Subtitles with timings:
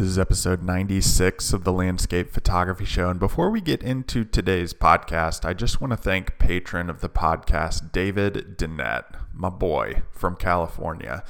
[0.00, 3.10] This is episode 96 of the Landscape Photography Show.
[3.10, 7.10] And before we get into today's podcast, I just want to thank patron of the
[7.10, 11.22] podcast, David Dinette, my boy from California.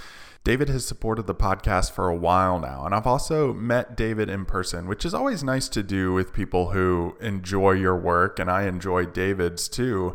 [0.45, 4.45] David has supported the podcast for a while now, and I've also met David in
[4.45, 8.69] person, which is always nice to do with people who enjoy your work, and I
[8.69, 10.15] enjoy David's too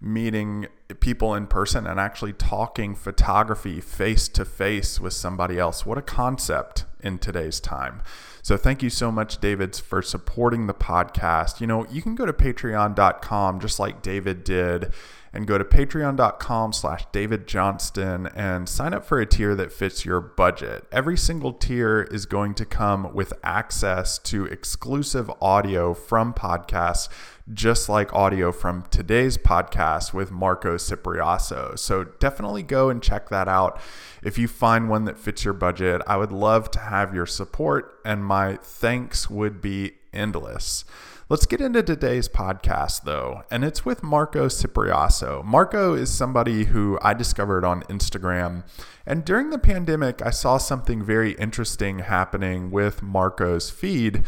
[0.00, 0.68] meeting
[1.00, 5.84] people in person and actually talking photography face to face with somebody else.
[5.84, 8.02] What a concept in today's time.
[8.42, 11.60] So thank you so much, David, for supporting the podcast.
[11.60, 14.92] You know, you can go to patreon.com just like David did
[15.32, 20.04] and go to patreon.com slash david johnston and sign up for a tier that fits
[20.04, 26.34] your budget every single tier is going to come with access to exclusive audio from
[26.34, 27.08] podcasts
[27.52, 31.78] just like audio from today's podcast with Marco Sipriaso.
[31.78, 33.80] So definitely go and check that out.
[34.22, 37.98] If you find one that fits your budget, I would love to have your support,
[38.04, 40.84] and my thanks would be endless.
[41.28, 45.44] Let's get into today's podcast, though, and it's with Marco Sipriaso.
[45.44, 48.64] Marco is somebody who I discovered on Instagram,
[49.06, 54.24] and during the pandemic, I saw something very interesting happening with Marco's feed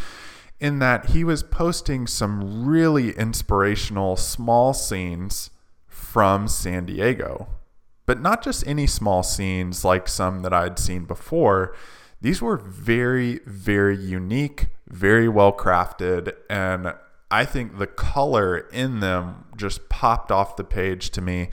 [0.63, 5.51] in that he was posting some really inspirational small scenes
[5.89, 7.49] from San Diego.
[8.07, 11.75] But not just any small scenes like some that I'd seen before.
[12.21, 16.95] These were very, very unique, very well crafted, and
[17.29, 21.49] I think the color in them just popped off the page to me.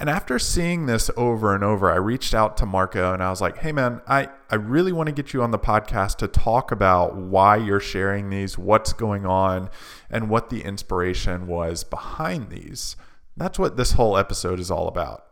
[0.00, 3.40] And after seeing this over and over, I reached out to Marco and I was
[3.40, 6.70] like, hey man, I, I really want to get you on the podcast to talk
[6.70, 9.70] about why you're sharing these, what's going on,
[10.08, 12.94] and what the inspiration was behind these.
[13.36, 15.27] That's what this whole episode is all about.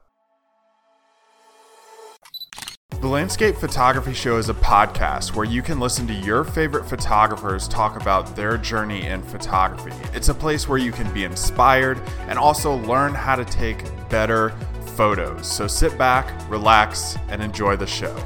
[2.98, 7.68] The Landscape Photography Show is a podcast where you can listen to your favorite photographers
[7.68, 9.92] talk about their journey in photography.
[10.14, 14.56] It's a place where you can be inspired and also learn how to take better
[14.96, 15.46] photos.
[15.46, 18.16] So sit back, relax, and enjoy the show.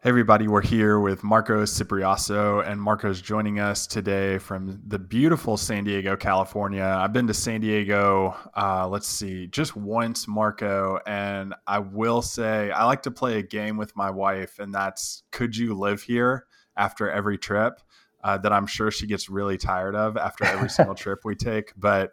[0.00, 5.56] Hey everybody, we're here with Marco Sipriaso, and Marco's joining us today from the beautiful
[5.56, 6.84] San Diego, California.
[6.84, 12.70] I've been to San Diego, uh, let's see, just once, Marco, and I will say
[12.70, 16.46] I like to play a game with my wife, and that's could you live here
[16.76, 17.80] after every trip?
[18.22, 21.72] Uh, that I'm sure she gets really tired of after every single trip we take,
[21.76, 22.12] but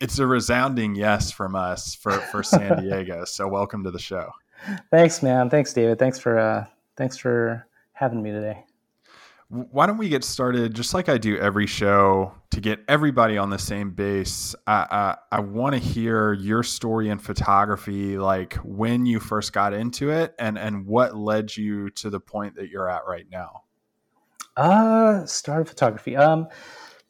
[0.00, 3.24] it's a resounding yes from us for, for San Diego.
[3.24, 4.32] so welcome to the show.
[4.90, 5.48] Thanks, man.
[5.48, 6.00] Thanks, David.
[6.00, 8.64] Thanks for uh, thanks for having me today.
[9.48, 13.50] Why don't we get started just like I do every show to get everybody on
[13.50, 14.54] the same base?
[14.66, 14.86] I,
[15.30, 20.10] I, I want to hear your story in photography, like when you first got into
[20.10, 23.62] it and, and what led you to the point that you're at right now.
[24.56, 26.16] Uh, started photography.
[26.16, 26.48] Um,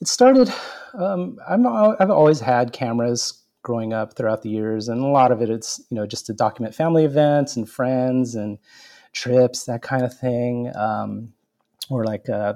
[0.00, 0.52] it started,
[0.92, 4.88] um, I'm, I've always had cameras growing up throughout the years.
[4.88, 8.34] And a lot of it, it's, you know, just to document family events and friends
[8.34, 8.58] and,
[9.14, 10.70] trips, that kind of thing.
[10.76, 11.32] Um,
[11.90, 12.54] or like uh,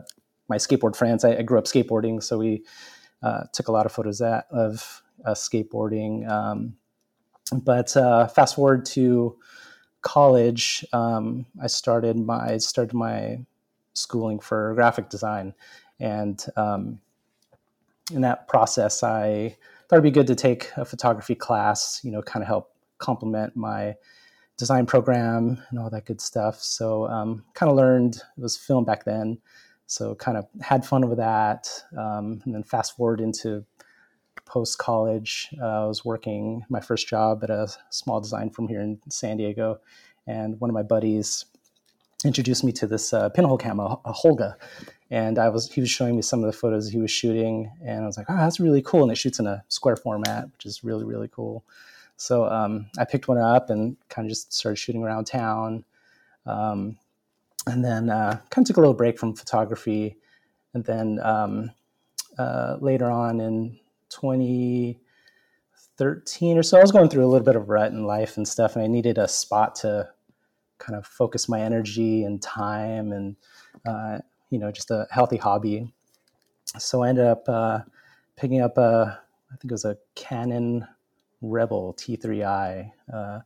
[0.49, 1.25] my skateboard friends.
[1.25, 2.65] I, I, grew up skateboarding, so we
[3.23, 6.29] uh, took a lot of photos that, of skateboarding.
[6.29, 6.77] Um,
[7.53, 9.37] but uh, fast forward to
[10.03, 13.45] college, um, I started my I started my
[13.95, 15.55] schooling for graphic design,
[15.99, 17.01] and um,
[18.13, 19.57] in that process, I
[19.89, 22.01] thought it'd be good to take a photography class.
[22.03, 23.97] You know, kind of help complement my
[24.59, 26.61] design program and all that good stuff.
[26.61, 29.39] So um, kind of learned it was film back then.
[29.87, 31.69] So kind of had fun with that.
[31.97, 33.65] Um, and then fast forward into
[34.45, 38.81] post college, uh, I was working my first job at a small design firm here
[38.81, 39.81] in San Diego,
[40.27, 41.45] and one of my buddies
[42.25, 44.57] introduced me to this uh, pinhole camera, a Holga.
[45.11, 48.03] And I was he was showing me some of the photos he was shooting, and
[48.03, 50.67] I was like, "Oh, that's really cool!" And it shoots in a square format, which
[50.67, 51.65] is really really cool.
[52.19, 55.85] So um, I picked one up and kind of just started shooting around town.
[56.47, 56.99] Um,
[57.67, 60.17] and then uh, kind of took a little break from photography.
[60.75, 61.71] And then um,
[62.37, 63.79] uh, later on in
[64.09, 68.49] 2013 or so, I was going through a little bit of rut in life and
[68.49, 70.09] stuff, and I needed a spot to
[70.79, 73.37] kind of focus my energy and time and,
[73.87, 74.19] uh,
[74.51, 75.93] you know, just a healthy hobby.
[76.79, 77.83] So I ended up uh,
[78.37, 79.21] picking up a,
[79.53, 80.85] I think it was a Canon
[81.41, 82.91] Rebel T3i.
[83.13, 83.41] Uh,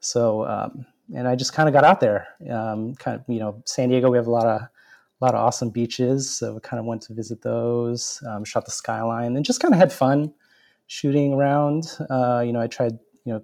[0.00, 2.28] so, um, and I just kind of got out there.
[2.50, 5.40] Um, kind of, you know, San Diego, we have a lot of a lot of
[5.40, 8.20] awesome beaches, so we kind of went to visit those.
[8.26, 10.34] Um, shot the skyline and just kind of had fun
[10.88, 11.84] shooting around.
[12.10, 13.42] Uh, you know, I tried, you know,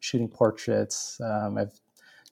[0.00, 1.20] shooting portraits.
[1.22, 1.78] Um, I've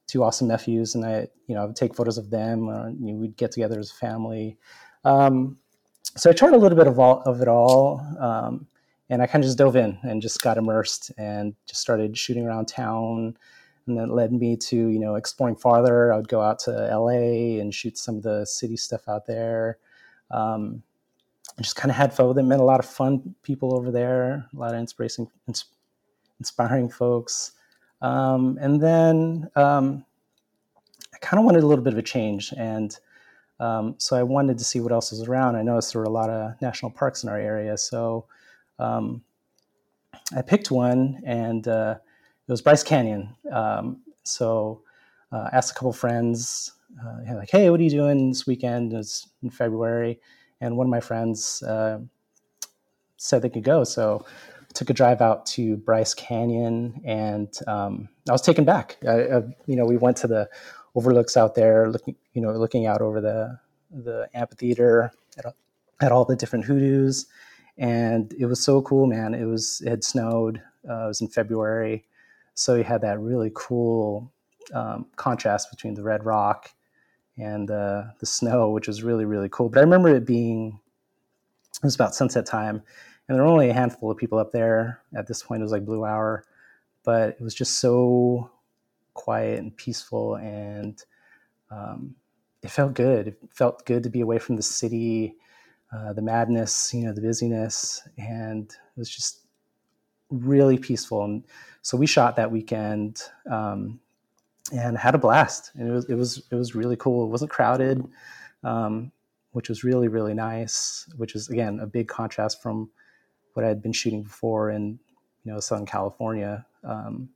[0.06, 2.68] two awesome nephews, and I, you know, I would take photos of them.
[2.70, 4.56] Or, you know, we'd get together as a family.
[5.04, 5.58] Um,
[6.16, 8.66] so I tried a little bit of all of it all, um,
[9.08, 12.46] and I kind of just dove in and just got immersed and just started shooting
[12.46, 13.36] around town.
[13.86, 16.12] And that led me to you know exploring farther.
[16.12, 19.78] I would go out to LA and shoot some of the city stuff out there.
[20.30, 20.82] Um,
[21.58, 22.42] I just kind of had fun with it.
[22.42, 25.28] Met a lot of fun people over there, a lot of inspiration,
[26.38, 27.52] inspiring folks.
[28.02, 30.04] Um, and then um,
[31.14, 32.96] I kind of wanted a little bit of a change, and
[33.58, 35.56] um, so I wanted to see what else was around.
[35.56, 38.26] I noticed there were a lot of national parks in our area, so
[38.78, 39.22] um,
[40.36, 41.96] I picked one, and uh,
[42.46, 43.34] it was Bryce Canyon.
[43.52, 44.82] Um, so
[45.32, 46.72] uh, asked a couple friends,
[47.04, 50.20] uh, like, "Hey, what are you doing this weekend?" It's in February,
[50.60, 51.98] and one of my friends uh,
[53.16, 54.24] said they could go, so
[54.74, 58.98] took a drive out to Bryce Canyon, and um, I was taken back.
[59.08, 60.48] I, I, you know, we went to the
[60.94, 63.58] overlooks out there, looking, you know, looking out over the
[63.90, 65.54] the amphitheater at,
[66.00, 67.26] at all the different hoodoos,
[67.78, 69.34] and it was so cool, man.
[69.34, 70.62] It was it had snowed.
[70.88, 72.04] Uh, it was in February,
[72.54, 74.32] so you had that really cool
[74.72, 76.70] um, contrast between the red rock
[77.36, 79.68] and uh, the snow, which was really really cool.
[79.68, 80.78] But I remember it being
[81.74, 82.82] it was about sunset time,
[83.28, 85.60] and there were only a handful of people up there at this point.
[85.60, 86.44] It was like blue hour,
[87.04, 88.50] but it was just so
[89.14, 91.02] quiet and peaceful, and
[91.70, 92.14] um,
[92.62, 93.28] it felt good.
[93.28, 95.36] It felt good to be away from the city,
[95.92, 99.46] uh, the madness, you know, the busyness, and it was just
[100.30, 101.24] really peaceful.
[101.24, 101.44] And
[101.82, 103.22] so we shot that weekend.
[103.50, 104.00] Um,
[104.72, 105.72] and had a blast.
[105.74, 107.24] And it was it was it was really cool.
[107.24, 108.04] It wasn't crowded,
[108.64, 109.12] um,
[109.52, 111.08] which was really really nice.
[111.16, 112.90] Which is again a big contrast from
[113.54, 114.98] what I had been shooting before in
[115.44, 116.66] you know Southern California.
[116.84, 117.28] Um,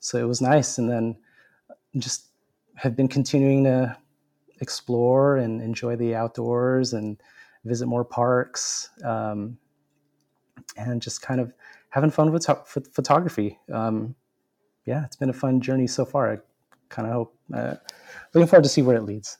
[0.00, 1.16] so it was nice, and then
[1.98, 2.26] just
[2.74, 3.96] have been continuing to
[4.60, 7.20] explore and enjoy the outdoors and
[7.64, 9.56] visit more parks um,
[10.76, 11.52] and just kind of
[11.90, 12.46] having fun with
[12.92, 13.58] photography.
[13.72, 14.14] Um,
[14.84, 16.32] yeah, it's been a fun journey so far.
[16.32, 16.38] I
[16.88, 17.74] kind of hope, uh,
[18.34, 19.38] looking forward to see where it leads.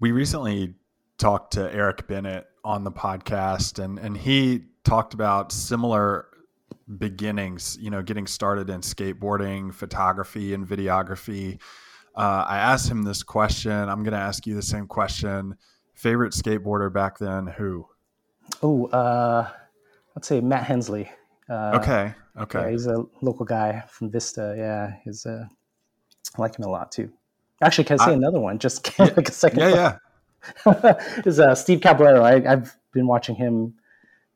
[0.00, 0.74] We recently
[1.18, 6.26] talked to Eric Bennett on the podcast, and and he talked about similar
[6.98, 7.78] beginnings.
[7.80, 11.60] You know, getting started in skateboarding, photography, and videography.
[12.14, 13.72] Uh, I asked him this question.
[13.72, 15.56] I'm going to ask you the same question.
[15.94, 17.46] Favorite skateboarder back then?
[17.46, 17.86] Who?
[18.62, 19.48] Oh, uh,
[20.16, 21.10] I'd say Matt Hensley.
[21.48, 22.14] Uh, okay.
[22.38, 22.60] Okay.
[22.60, 24.54] Yeah, he's a local guy from Vista.
[24.56, 25.46] Yeah, he's uh,
[26.36, 27.10] I like him a lot too.
[27.62, 28.58] Actually, can I say I, another one?
[28.58, 29.60] Just yeah, like a second.
[29.60, 29.98] Yeah,
[30.66, 31.00] yeah.
[31.24, 32.24] is uh, Steve Caballero.
[32.24, 33.74] I, have been watching him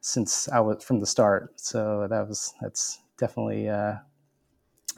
[0.00, 3.94] since I was from the start, so that was that's definitely uh,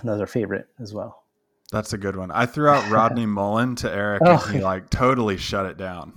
[0.02, 1.24] another favorite as well.
[1.70, 2.30] That's a good one.
[2.30, 4.42] I threw out Rodney Mullen to Eric, oh.
[4.46, 6.14] and he like totally shut it down.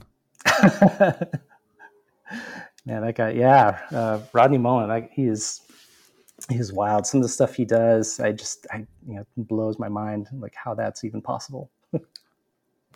[2.85, 5.61] Man, that guy, yeah, uh, Rodney Mullen, like he is
[6.49, 7.05] he's wild.
[7.05, 10.55] Some of the stuff he does, I just, I, you know, blows my mind, like
[10.55, 11.69] how that's even possible.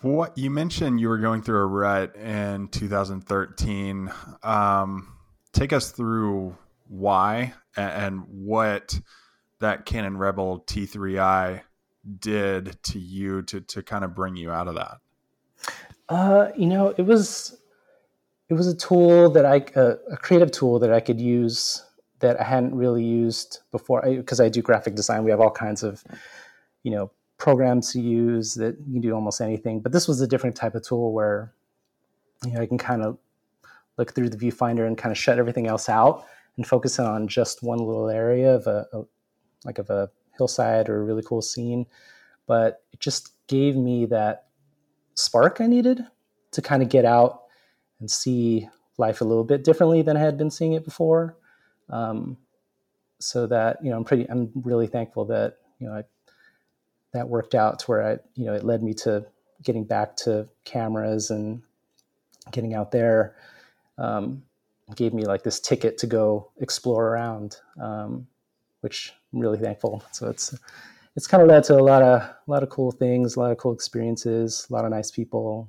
[0.02, 4.10] what you mentioned, you were going through a rut in 2013.
[4.42, 5.12] Um,
[5.52, 6.56] take us through
[6.88, 9.00] why and, and what
[9.60, 11.62] that Canon Rebel T3i
[12.20, 14.98] did to you to to kind of bring you out of that.
[16.08, 17.58] Uh, you know, it was
[18.48, 21.82] it was a tool that I uh, a creative tool that I could use
[22.20, 25.24] that I hadn't really used before because I, I, do graphic design.
[25.24, 26.02] We have all kinds of,
[26.82, 29.80] you know, programs to use that you can do almost anything.
[29.80, 31.52] But this was a different type of tool where,
[32.44, 33.18] you know, I can kind of
[33.98, 36.24] look through the viewfinder and kind of shut everything else out
[36.56, 39.02] and focus on just one little area of a, a
[39.64, 41.86] like of a hillside or a really cool scene.
[42.46, 44.45] But it just gave me that
[45.16, 46.06] spark I needed
[46.52, 47.42] to kind of get out
[48.00, 48.68] and see
[48.98, 51.36] life a little bit differently than I had been seeing it before.
[51.90, 52.36] Um,
[53.18, 56.04] so that you know, I'm pretty, I'm really thankful that you know I,
[57.12, 59.26] that worked out to where I, you know, it led me to
[59.62, 61.62] getting back to cameras and
[62.52, 63.36] getting out there.
[63.98, 64.42] Um,
[64.94, 68.26] gave me like this ticket to go explore around, um,
[68.82, 70.04] which I'm really thankful.
[70.12, 70.54] So it's
[71.16, 73.50] it's kind of led to a lot of a lot of cool things, a lot
[73.50, 75.68] of cool experiences, a lot of nice people.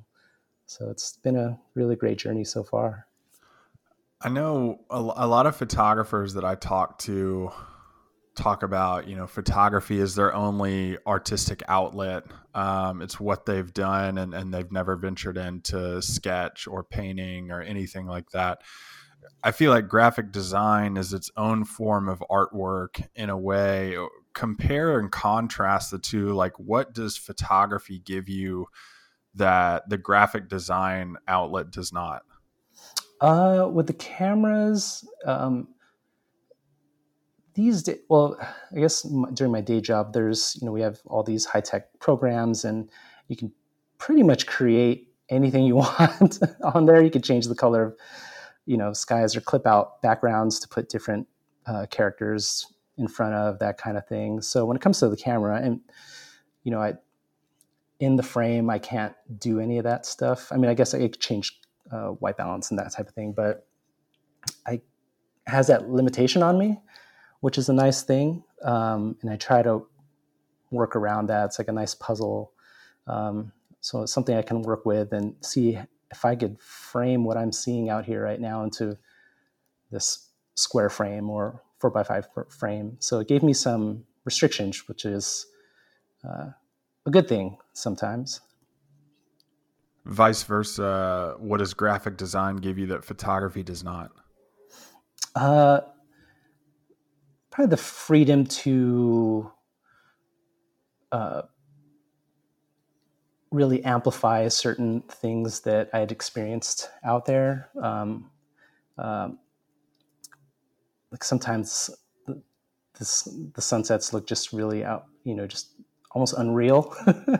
[0.65, 3.07] So it's been a really great journey so far.
[4.21, 7.51] I know a, a lot of photographers that I talk to
[8.35, 12.23] talk about, you know, photography is their only artistic outlet.
[12.53, 17.61] Um, it's what they've done, and, and they've never ventured into sketch or painting or
[17.61, 18.61] anything like that.
[19.43, 23.97] I feel like graphic design is its own form of artwork in a way,
[24.37, 28.67] compare and contrast the two, like what does photography give you
[29.33, 32.21] that the graphic design outlet does not?
[33.19, 35.67] Uh, with the cameras, um,
[37.55, 38.37] these days, well,
[38.71, 39.01] I guess
[39.33, 42.91] during my day job, there's you know we have all these high tech programs, and
[43.29, 43.51] you can
[43.97, 47.01] pretty much create anything you want on there.
[47.01, 47.95] You can change the color of
[48.67, 51.27] you know skies or clip out backgrounds to put different
[51.65, 54.41] uh, characters in front of that kind of thing.
[54.41, 55.81] So when it comes to the camera, and
[56.63, 56.93] you know, I
[57.99, 60.51] in the frame, I can't do any of that stuff.
[60.51, 61.59] I mean, I guess I could change
[61.91, 63.67] uh, white balance and that type of thing, but
[64.65, 64.81] I
[65.47, 66.79] has that limitation on me
[67.41, 68.43] which is a nice thing.
[68.63, 69.85] Um, and I try to
[70.71, 71.45] work around that.
[71.45, 72.51] It's like a nice puzzle.
[73.05, 73.51] Um,
[73.81, 75.77] so it's something I can work with and see
[76.11, 78.97] if I could frame what I'm seeing out here right now into
[79.91, 82.97] this square frame or four by five frame.
[82.99, 85.45] So it gave me some restrictions, which is
[86.27, 86.47] uh,
[87.05, 88.41] a good thing sometimes.
[90.05, 94.11] Vice versa, what does graphic design give you that photography does not?
[95.35, 95.81] Uh,
[97.51, 99.51] probably the freedom to
[101.11, 101.41] uh,
[103.51, 107.69] really amplify certain things that I had experienced out there.
[107.81, 108.31] Um,
[108.97, 109.39] um,
[111.11, 111.89] like sometimes
[112.25, 112.41] the,
[112.97, 115.71] this, the sunsets look just really out, you know, just
[116.11, 116.95] almost unreal.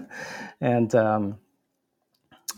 [0.62, 1.38] and um,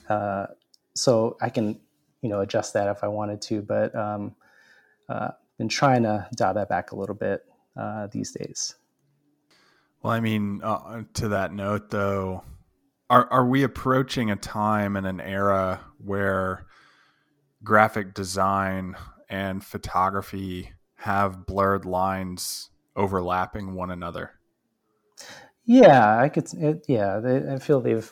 [0.07, 0.47] uh,
[0.95, 1.79] so I can,
[2.21, 4.35] you know, adjust that if I wanted to, but um,
[5.07, 7.45] uh, been trying to dial that back a little bit
[7.77, 8.75] uh, these days.
[10.01, 12.43] Well, I mean, uh, to that note, though,
[13.09, 16.65] are are we approaching a time and an era where
[17.63, 18.95] graphic design
[19.29, 24.31] and photography have blurred lines overlapping one another?
[25.65, 26.51] Yeah, I could.
[26.53, 28.11] It, yeah, they, I feel they've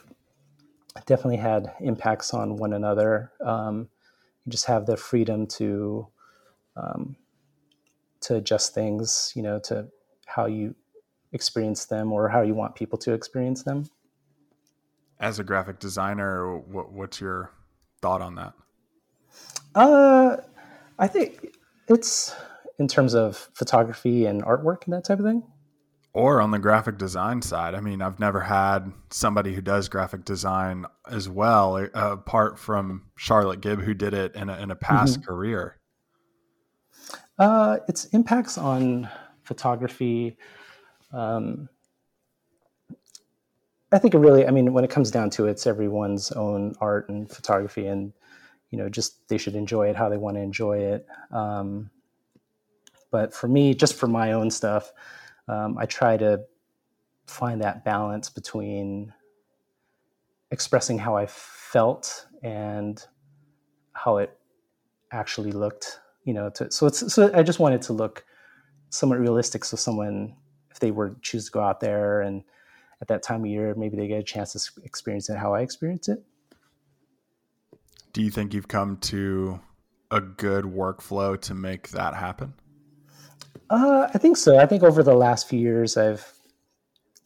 [1.06, 3.32] definitely had impacts on one another.
[3.44, 3.90] Um,
[4.46, 6.08] you just have the freedom to
[6.76, 7.16] um,
[8.22, 9.88] to adjust things, you know, to
[10.26, 10.76] how you
[11.34, 13.90] experience them or how you want people to experience them.
[15.20, 17.52] As a graphic designer, what, what's your
[18.02, 18.54] thought on that?
[19.74, 20.38] Uh,
[21.00, 21.56] I think
[21.88, 22.36] it's
[22.80, 25.44] in terms of photography and artwork and that type of thing.
[26.14, 27.76] Or on the graphic design side.
[27.76, 33.06] I mean, I've never had somebody who does graphic design as well, uh, apart from
[33.18, 35.32] Charlotte Gibb, who did it in a, in a past mm-hmm.
[35.32, 35.78] career.
[37.38, 39.08] Uh, its impacts on
[39.44, 40.38] photography.
[41.14, 41.70] Um,
[43.92, 46.74] I think it really, I mean, when it comes down to it, it's everyone's own
[46.82, 48.12] art and photography, and
[48.72, 51.06] you know, just they should enjoy it how they want to enjoy it.
[51.32, 51.90] Um,
[53.12, 54.92] but for me, just for my own stuff,
[55.48, 56.42] um, I try to
[57.26, 59.14] find that balance between
[60.52, 63.06] expressing how I felt and
[63.94, 64.38] how it
[65.12, 68.26] actually looked you know to so it's so i just wanted to look
[68.90, 69.66] somewhat realistic.
[69.66, 70.36] So someone
[70.72, 72.44] if they were choose to go out there and
[73.02, 75.62] at that time of year maybe they get a chance to experience it how i
[75.62, 76.24] experience it.
[78.14, 79.60] Do you think you've come to
[80.10, 82.54] a good workflow to make that happen
[83.70, 86.34] uh, i think so i think over the last few years i've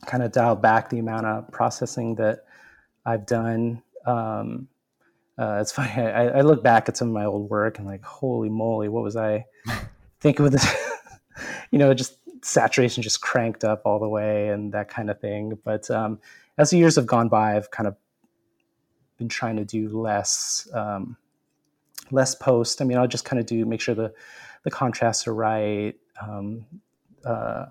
[0.06, 2.46] kind of dialed back the amount of processing that
[3.06, 4.68] i've done um,
[5.38, 5.90] uh, it's funny.
[5.92, 9.04] I, I, look back at some of my old work and like, holy moly, what
[9.04, 9.46] was I
[10.20, 10.76] thinking with this?
[11.72, 15.58] you know, just saturation just cranked up all the way and that kind of thing.
[15.64, 16.20] But um,
[16.58, 17.96] as the years have gone by, I've kind of
[19.18, 21.18] been trying to do less, um,
[22.12, 22.82] less post.
[22.82, 24.14] I mean, I'll just kind of do make sure the
[24.64, 25.96] the contrasts are right.
[26.22, 26.66] Um,
[27.26, 27.66] uh,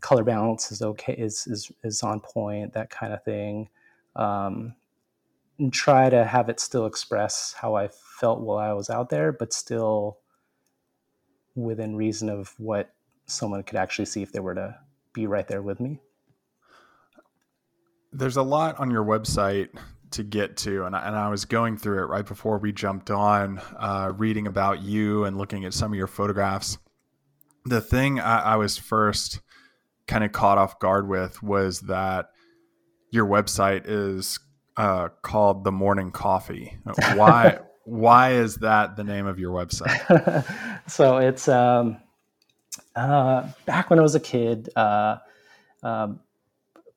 [0.00, 2.72] color balance is okay, is is is on point.
[2.72, 3.68] That kind of thing.
[4.16, 4.74] Um,
[5.58, 9.30] and try to have it still express how I felt while I was out there,
[9.30, 10.18] but still
[11.54, 12.94] within reason of what
[13.26, 14.76] someone could actually see if they were to
[15.12, 16.00] be right there with me.
[18.12, 19.68] There's a lot on your website
[20.12, 23.10] to get to, and I, and I was going through it right before we jumped
[23.10, 26.78] on, uh, reading about you and looking at some of your photographs.
[27.64, 29.40] The thing I, I was first
[30.06, 32.30] kind of caught off guard with was that
[33.10, 34.38] your website is
[34.76, 36.78] uh, called the Morning Coffee.
[37.14, 37.58] Why?
[37.84, 40.44] why is that the name of your website?
[40.86, 41.96] so it's um,
[42.94, 44.68] uh, back when I was a kid.
[44.76, 45.16] Uh,
[45.82, 46.20] um,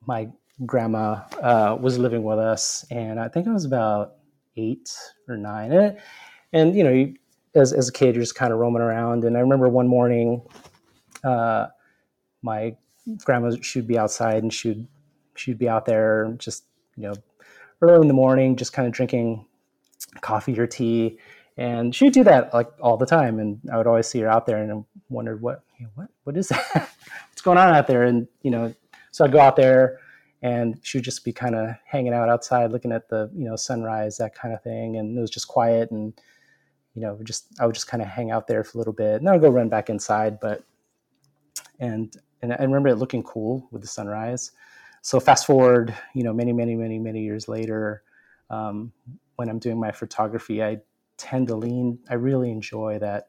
[0.06, 0.28] my
[0.64, 4.14] grandma uh, was living with us, and I think I was about
[4.56, 4.96] eight
[5.28, 5.72] or nine.
[5.72, 5.98] And,
[6.52, 7.16] and you know, you,
[7.54, 9.24] as as a kid, you're just kind of roaming around.
[9.24, 10.42] And I remember one morning,
[11.22, 11.68] uh,
[12.42, 12.76] my
[13.24, 14.86] grandma she'd be outside and she'd
[15.36, 16.64] she'd be out there just
[16.96, 17.14] you know
[17.82, 19.46] early in the morning, just kind of drinking
[20.20, 21.18] coffee or tea.
[21.56, 23.38] And she'd do that like all the time.
[23.38, 26.08] And I would always see her out there and I wondered what, you know, what,
[26.24, 26.90] what is that?
[27.28, 28.02] What's going on out there?
[28.02, 28.74] And, you know,
[29.12, 30.00] so I'd go out there
[30.42, 33.56] and she would just be kind of hanging out outside, looking at the, you know,
[33.56, 34.96] sunrise, that kind of thing.
[34.96, 35.90] And it was just quiet.
[35.90, 36.12] And,
[36.94, 39.16] you know, just, I would just kind of hang out there for a little bit
[39.16, 40.38] and then I'd go run back inside.
[40.40, 40.64] But,
[41.80, 44.52] and, and I remember it looking cool with the sunrise.
[45.02, 48.02] So fast forward, you know, many, many, many, many years later,
[48.48, 48.92] um,
[49.36, 50.78] when I'm doing my photography, I
[51.16, 51.98] tend to lean.
[52.08, 53.28] I really enjoy that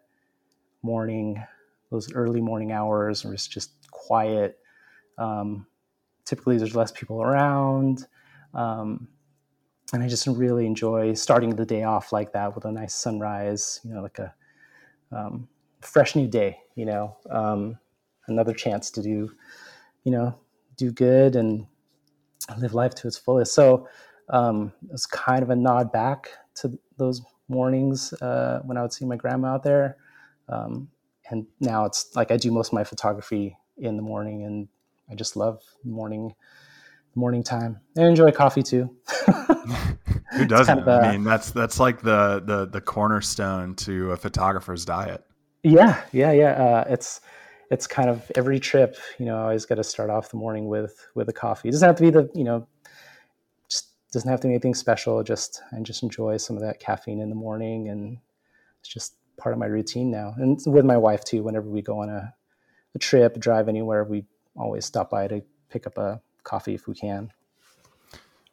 [0.83, 1.43] morning,
[1.91, 4.59] those early morning hours, where it's just quiet.
[5.17, 5.65] Um,
[6.25, 8.05] typically, there's less people around,
[8.53, 9.07] um,
[9.95, 13.79] and I just really enjoy starting the day off like that with a nice sunrise.
[13.85, 14.33] You know, like a
[15.11, 15.47] um,
[15.79, 16.59] fresh new day.
[16.75, 17.79] You know, um,
[18.27, 19.31] another chance to do,
[20.03, 20.37] you know,
[20.75, 21.65] do good and
[22.57, 23.53] live life to its fullest.
[23.53, 23.87] So
[24.29, 28.91] um, it was kind of a nod back to those mornings uh, when I would
[28.91, 29.95] see my grandma out there.
[30.49, 30.89] Um,
[31.29, 34.67] and now it's like I do most of my photography in the morning, and
[35.09, 36.35] I just love morning
[37.15, 37.79] morning time.
[37.97, 38.95] I enjoy coffee too.
[40.33, 40.77] Who doesn't?
[40.77, 44.85] Kind of a, I mean, that's that's like the the the cornerstone to a photographer's
[44.85, 45.23] diet.
[45.63, 46.51] Yeah, yeah, yeah.
[46.51, 47.21] Uh, it's
[47.71, 48.97] it's kind of every trip.
[49.17, 51.69] You know, I always got to start off the morning with with a coffee.
[51.69, 52.67] It doesn't have to be the you know
[53.69, 55.23] just doesn't have to be anything special.
[55.23, 58.17] Just I just enjoy some of that caffeine in the morning, and
[58.81, 60.33] it's just part of my routine now.
[60.37, 61.43] And with my wife too.
[61.43, 62.33] Whenever we go on a,
[62.93, 64.25] a trip, drive anywhere, we
[64.57, 67.31] always stop by to pick up a coffee if we can.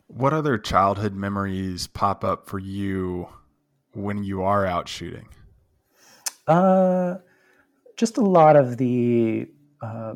[0.09, 3.29] What other childhood memories pop up for you
[3.93, 5.29] when you are out shooting?
[6.47, 7.17] Uh,
[7.97, 9.49] just a lot of the
[9.81, 10.15] uh,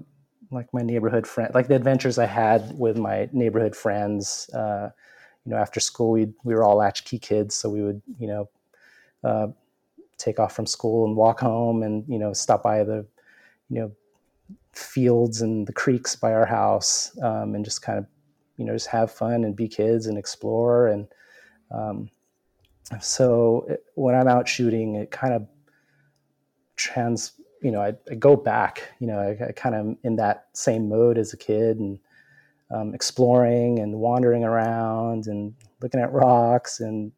[0.51, 4.51] like my neighborhood friend, like the adventures I had with my neighborhood friends.
[4.53, 4.91] Uh,
[5.45, 8.49] you know, after school, we we were all latchkey kids, so we would, you know,
[9.25, 9.49] uh,
[10.19, 13.07] take off from school and walk home, and you know, stop by the,
[13.71, 13.93] you know,
[14.79, 18.07] fields and the creeks by our house, um, and just kind of,
[18.57, 20.89] you know, just have fun and be kids and explore.
[20.89, 21.09] And
[21.71, 22.11] um,
[23.01, 25.47] so it, when I'm out shooting, it kind of
[26.77, 30.49] trans, you know, I, I go back, you know, I, I kind of in that
[30.53, 31.99] same mode as a kid and
[32.71, 37.13] um, exploring and wandering around and looking at rocks and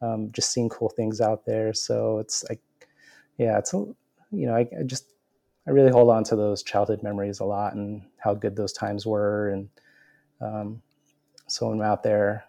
[0.00, 1.72] um, just seeing cool things out there.
[1.74, 2.60] So it's like,
[3.38, 3.78] yeah, it's a,
[4.30, 5.06] you know, I, I, just
[5.66, 9.06] I really hold on to those childhood memories a lot and how good those times
[9.06, 9.68] were, and
[10.40, 10.82] um,
[11.46, 12.44] so when I'm out there,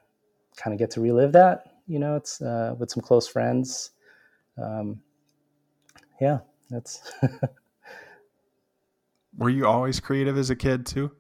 [0.58, 1.66] kind of get to relive that.
[1.88, 3.92] You know, it's uh, with some close friends.
[4.62, 5.02] Um,
[6.20, 7.14] yeah, that's.
[9.38, 11.12] Were you always creative as a kid too?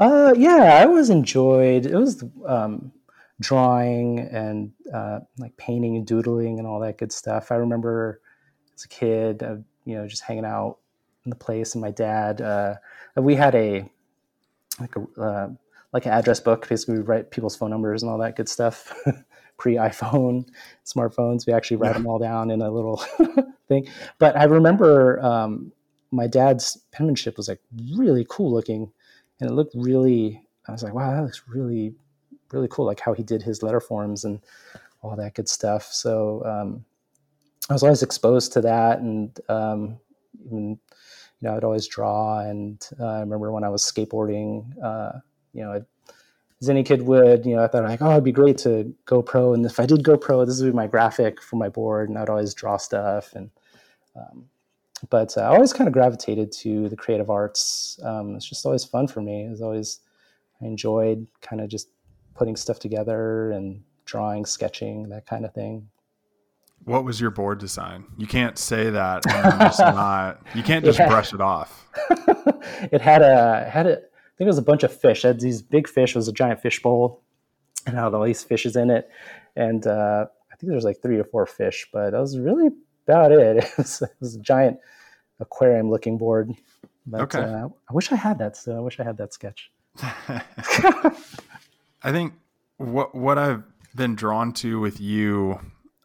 [0.00, 2.92] Uh, yeah, I always enjoyed it was um,
[3.40, 7.52] drawing and uh, like painting and doodling and all that good stuff.
[7.52, 8.20] I remember
[8.74, 10.78] as a kid, uh, you know, just hanging out
[11.30, 12.40] the place, and my dad.
[12.40, 12.74] Uh,
[13.16, 13.90] we had a
[14.80, 15.48] like a uh,
[15.92, 16.68] like an address book.
[16.68, 18.92] Basically, we write people's phone numbers and all that good stuff.
[19.58, 20.48] Pre iPhone,
[20.86, 21.94] smartphones, we actually write yeah.
[21.94, 22.98] them all down in a little
[23.68, 23.88] thing.
[24.20, 25.72] But I remember um,
[26.12, 27.60] my dad's penmanship was like
[27.96, 28.92] really cool looking
[29.40, 30.42] and it looked really.
[30.66, 31.94] I was like, wow, that looks really,
[32.52, 32.84] really cool.
[32.84, 34.40] Like how he did his letter forms and
[35.02, 35.84] all that good stuff.
[35.84, 36.84] So um,
[37.70, 39.98] I was always exposed to that, and um,
[40.44, 40.78] even
[41.40, 42.40] you know, I'd always draw.
[42.40, 45.18] And uh, I remember when I was skateboarding, uh,
[45.52, 45.84] you know, I'd,
[46.60, 49.22] as any kid would, you know, I thought like, oh, it'd be great to go
[49.22, 49.54] pro.
[49.54, 52.18] And if I did go pro, this would be my graphic for my board, and
[52.18, 53.32] I'd always draw stuff.
[53.34, 53.50] And
[54.16, 54.46] um,
[55.10, 58.00] but uh, I always kind of gravitated to the creative arts.
[58.02, 59.44] Um, it's just always fun for me.
[59.44, 60.00] It's always
[60.60, 61.90] I enjoyed kind of just
[62.34, 65.88] putting stuff together and drawing, sketching, that kind of thing.
[66.84, 68.06] What was your board design?
[68.16, 69.24] You can't say that
[69.78, 70.42] not.
[70.54, 71.86] You can't just had, brush it off.
[72.90, 73.98] it had a had a.
[73.98, 75.24] I think it was a bunch of fish.
[75.24, 76.10] It had these big fish.
[76.10, 77.22] It was a giant fish bowl,
[77.86, 79.10] and had all these fishes in it.
[79.56, 82.70] And uh, I think there's like three or four fish, but it was really
[83.06, 83.40] about it.
[83.56, 84.78] It was, it was a giant
[85.40, 86.52] aquarium looking board.
[87.06, 87.40] But, okay.
[87.40, 88.56] Uh, I wish I had that.
[88.56, 89.70] So I wish I had that sketch.
[90.00, 91.12] I
[92.12, 92.34] think
[92.76, 93.64] what what I've
[93.94, 95.60] been drawn to with you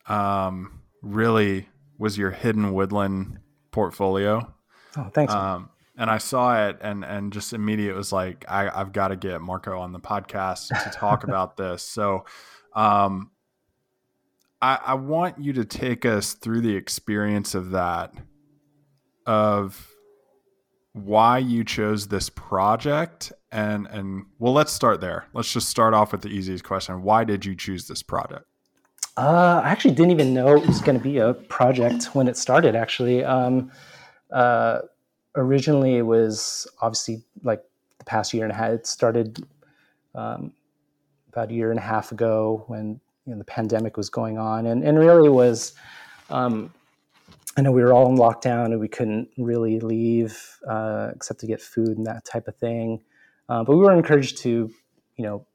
[0.08, 3.39] um, really was your hidden woodland
[3.72, 4.54] portfolio.
[4.98, 5.34] Oh, thanks.
[5.34, 9.16] Um, and I saw it and and just immediately was like, I, I've got to
[9.16, 11.84] get Marco on the podcast to talk about this.
[11.84, 12.26] So
[12.76, 13.32] um,
[14.62, 18.13] I, I want you to take us through the experience of that,
[19.26, 19.94] of
[20.94, 26.12] why you chose this project and and well let's start there let's just start off
[26.12, 28.46] with the easiest question why did you choose this project
[29.17, 32.38] uh, i actually didn't even know it was going to be a project when it
[32.38, 33.71] started actually um,
[34.32, 34.80] uh,
[35.36, 37.63] originally it was obviously like
[37.99, 39.45] the past year and a half it started
[40.15, 40.52] um,
[41.32, 44.65] about a year and a half ago when you know, the pandemic was going on
[44.65, 45.73] and, and really was
[46.30, 46.73] um,
[47.56, 51.47] I know we were all in lockdown and we couldn't really leave uh, except to
[51.47, 53.04] get food and that type of thing.
[53.47, 54.71] Uh, but we were encouraged to,
[55.17, 55.45] you know,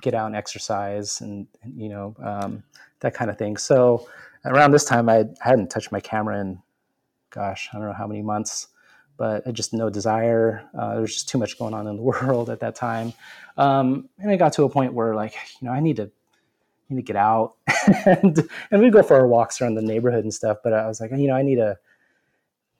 [0.00, 2.62] get out and exercise and, and you know um,
[3.00, 3.56] that kind of thing.
[3.56, 4.08] So
[4.44, 6.60] around this time, I hadn't touched my camera in,
[7.30, 8.68] gosh, I don't know how many months,
[9.16, 10.64] but I just no desire.
[10.76, 13.12] Uh, there was just too much going on in the world at that time,
[13.56, 16.10] um, and it got to a point where like, you know, I need to
[16.90, 17.54] need to get out
[18.06, 20.58] and and we go for our walks around the neighborhood and stuff.
[20.64, 21.76] But I was like, you know, I need a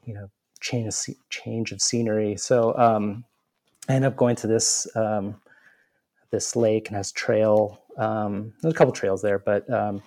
[0.07, 2.37] you know change of change of scenery.
[2.37, 3.24] So um,
[3.88, 5.37] I ended up going to this um,
[6.31, 7.83] this lake and has trail.
[7.97, 10.03] Um, there's a couple trails there, but um,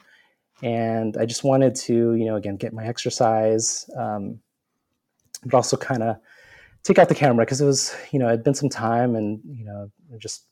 [0.64, 4.40] and I just wanted to you know again get my exercise, um,
[5.44, 6.18] but also kind of
[6.84, 9.66] take out the camera because it was you know it'd been some time and you
[9.66, 10.46] know just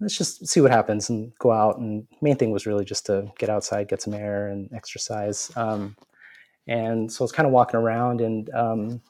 [0.00, 1.78] let's just see what happens and go out.
[1.78, 5.50] And main thing was really just to get outside, get some air, and exercise.
[5.56, 5.96] Um,
[6.66, 9.00] and so I was kind of walking around, and um,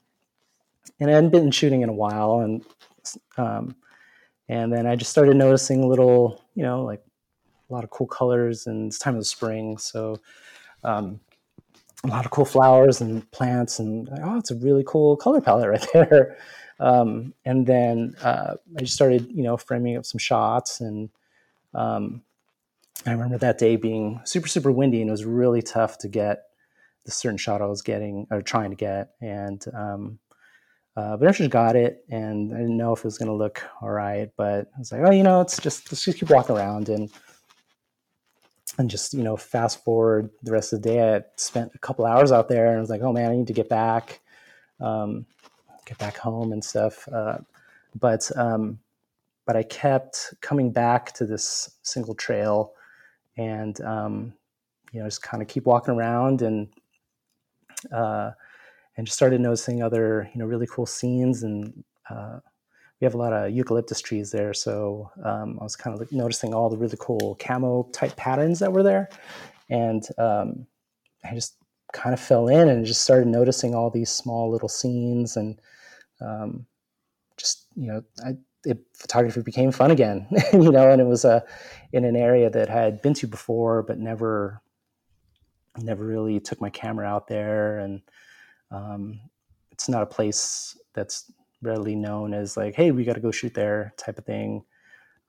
[0.98, 2.64] and I hadn't been shooting in a while, and
[3.36, 3.76] um,
[4.50, 7.00] and then I just started noticing little, you know, like
[7.68, 10.16] a lot of cool colors, and it's time of the spring, so
[10.82, 11.20] um,
[12.02, 15.68] a lot of cool flowers and plants, and oh, it's a really cool color palette
[15.70, 16.36] right there.
[16.80, 20.80] Um, and then uh, I just started, you know, framing up some shots.
[20.80, 21.10] And
[21.74, 22.22] um,
[23.06, 26.44] I remember that day being super, super windy, and it was really tough to get
[27.04, 29.10] the certain shot I was getting or trying to get.
[29.20, 30.18] And um,
[30.96, 33.34] uh, but I just got it, and I didn't know if it was going to
[33.34, 34.30] look all right.
[34.36, 37.10] But I was like, oh, you know, it's just let's just keep walking around and
[38.78, 41.16] and just you know fast forward the rest of the day.
[41.16, 43.46] I spent a couple hours out there, and I was like, oh man, I need
[43.46, 44.20] to get back.
[44.80, 45.26] Um,
[45.86, 47.08] get back home and stuff.
[47.12, 47.38] Uh,
[47.98, 48.78] but um,
[49.46, 52.72] but I kept coming back to this single trail,
[53.36, 54.32] and um,
[54.92, 56.68] you know just kind of keep walking around and
[57.92, 58.32] uh,
[59.00, 61.82] and just started noticing other you know really cool scenes and.
[62.08, 62.38] Uh,
[63.00, 66.12] we have a lot of eucalyptus trees there, so um, I was kind of like
[66.12, 69.08] noticing all the really cool camo type patterns that were there,
[69.70, 70.66] and um,
[71.24, 71.56] I just
[71.94, 75.58] kind of fell in and just started noticing all these small little scenes and
[76.20, 76.66] um,
[77.38, 78.36] just you know, I,
[78.66, 81.40] it, photography became fun again, you know, and it was a uh,
[81.94, 84.60] in an area that I had been to before, but never
[85.78, 88.02] never really took my camera out there, and
[88.70, 89.20] um,
[89.70, 91.30] it's not a place that's
[91.62, 94.64] readily known as like, hey, we got to go shoot there type of thing.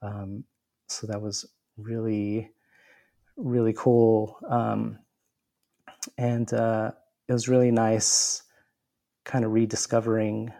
[0.00, 0.44] Um,
[0.88, 2.50] so that was really
[3.36, 4.98] really cool, um,
[6.18, 6.90] and uh,
[7.28, 8.42] it was really nice,
[9.24, 10.52] kind of rediscovering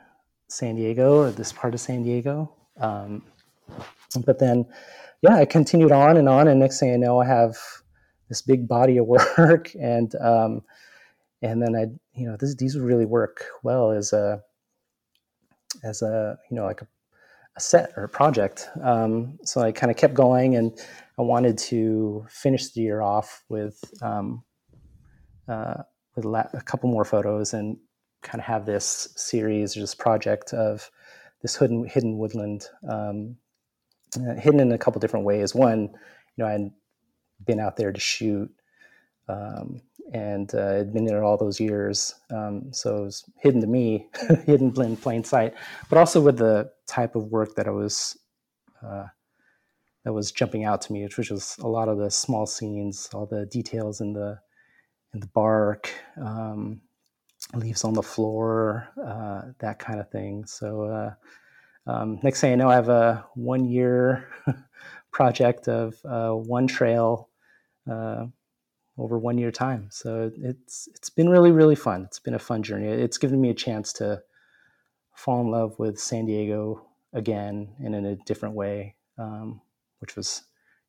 [0.48, 2.52] San Diego or this part of San Diego.
[2.78, 3.24] Um,
[4.24, 4.66] but then,
[5.22, 7.56] yeah, I continued on and on, and next thing I know, I have
[8.28, 9.06] this big body of
[9.38, 10.62] work, and um,
[11.42, 11.86] and then I,
[12.18, 14.42] you know, this, these would really work well as a
[15.82, 16.86] as a you know like a,
[17.56, 18.68] a set or a project.
[18.82, 20.78] Um, so I kind of kept going, and
[21.18, 24.44] I wanted to finish the year off with um,
[25.48, 25.82] uh,
[26.14, 27.76] with a couple more photos and
[28.22, 30.90] kind of have this series or this project of
[31.42, 33.36] this hidden hidden woodland, um,
[34.16, 35.54] uh, hidden in a couple different ways.
[35.54, 36.70] One, you know, I'd
[37.44, 38.50] been out there to shoot,
[39.28, 39.80] um,
[40.12, 44.08] and uh, had been there all those years, um, so it was hidden to me,
[44.46, 45.54] hidden in plain sight.
[45.88, 48.18] But also with the type of work that I was.
[48.84, 49.06] Uh,
[50.04, 53.26] that was jumping out to me, which was a lot of the small scenes, all
[53.26, 54.38] the details in the
[55.14, 56.80] in the bark, um,
[57.54, 60.44] leaves on the floor, uh, that kind of thing.
[60.46, 64.28] So uh, um, next thing I know, I have a one year
[65.12, 67.28] project of uh, one trail
[67.90, 68.26] uh,
[68.98, 69.88] over one year time.
[69.90, 72.04] So it's it's been really really fun.
[72.04, 72.88] It's been a fun journey.
[72.88, 74.22] It's given me a chance to
[75.14, 79.60] fall in love with San Diego again and in a different way, um,
[80.00, 80.42] which was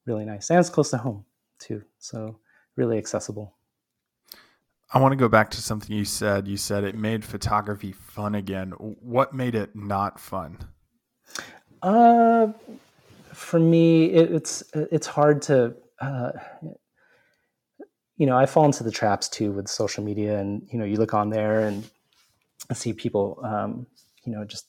[0.05, 0.49] really nice.
[0.49, 1.25] And it's close to home
[1.59, 2.39] too, so
[2.75, 3.55] really accessible.
[4.93, 6.47] I want to go back to something you said.
[6.47, 8.71] You said it made photography fun again.
[8.71, 10.59] What made it not fun?
[11.81, 12.49] Uh,
[13.33, 16.31] for me, it, it's it's hard to, uh,
[18.23, 20.95] you know, I fall into the traps too with social media, and you know, you
[20.95, 21.83] look on there and
[22.71, 23.85] see people, um,
[24.23, 24.67] you know, just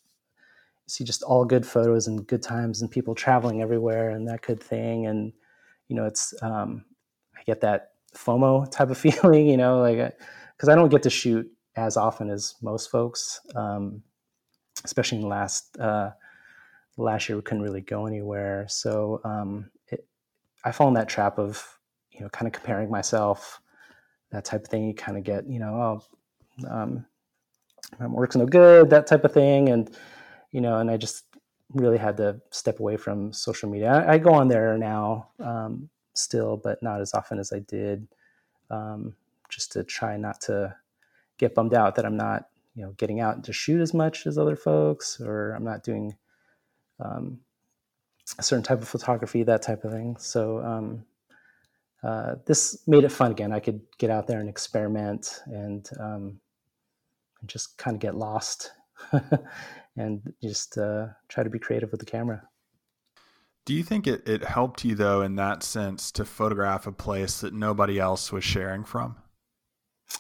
[0.89, 4.61] see just all good photos and good times and people traveling everywhere and that good
[4.61, 5.07] thing.
[5.07, 5.33] And,
[5.87, 6.85] you know, it's, um,
[7.39, 10.19] I get that FOMO type of feeling, you know, like,
[10.57, 14.03] because I don't get to shoot as often as most folks, um,
[14.85, 16.11] especially in the last, uh,
[16.97, 18.67] last year we couldn't really go anywhere.
[18.69, 20.09] So um, it,
[20.65, 21.74] I fall in that trap of,
[22.15, 23.61] you know, kind of comparing myself,
[24.31, 24.87] that type of thing.
[24.89, 26.03] You kind of get, you know,
[26.65, 27.05] oh, um,
[27.99, 29.69] my work's no good, that type of thing.
[29.69, 29.91] And,
[30.53, 31.25] you know, and I just
[31.73, 33.91] really had to step away from social media.
[33.91, 38.07] I, I go on there now um, still, but not as often as I did,
[38.71, 39.15] um,
[39.49, 40.75] just to try not to
[41.39, 44.39] get bummed out that I'm not, you know, getting out to shoot as much as
[44.39, 46.17] other folks, or I'm not doing
[47.01, 47.41] um,
[48.39, 50.17] a certain type of photography, that type of thing.
[50.19, 51.05] So um,
[52.05, 53.53] uh, this made it fun again.
[53.53, 56.41] I could get out there and experiment and, um,
[57.41, 58.73] and just kind of get lost
[59.97, 62.43] and just uh, try to be creative with the camera.
[63.65, 67.41] Do you think it, it helped you though in that sense to photograph a place
[67.41, 69.17] that nobody else was sharing from?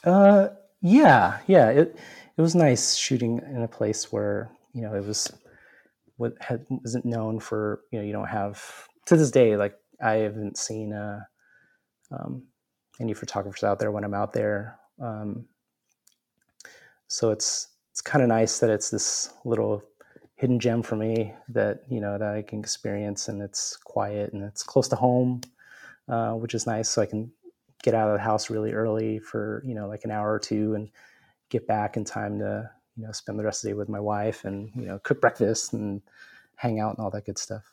[0.03, 0.49] Uh,
[0.81, 1.69] yeah, yeah.
[1.69, 1.97] It
[2.37, 5.31] it was nice shooting in a place where you know it was
[6.17, 10.15] what had, wasn't known for you know you don't have to this day like I
[10.15, 11.21] haven't seen uh,
[12.15, 12.43] um,
[13.01, 14.79] any photographers out there when I'm out there.
[15.01, 15.47] Um,
[17.09, 19.83] so it's it's kind of nice that it's this little
[20.37, 24.43] hidden gem for me that you know that I can experience and it's quiet and
[24.43, 25.41] it's close to home,
[26.09, 26.89] uh, which is nice.
[26.89, 27.31] So I can
[27.83, 30.75] get out of the house really early for you know like an hour or two
[30.75, 30.91] and
[31.51, 34.01] get back in time to you know spend the rest of the day with my
[34.01, 36.01] wife and you know cook breakfast and
[36.57, 37.65] hang out and all that good stuff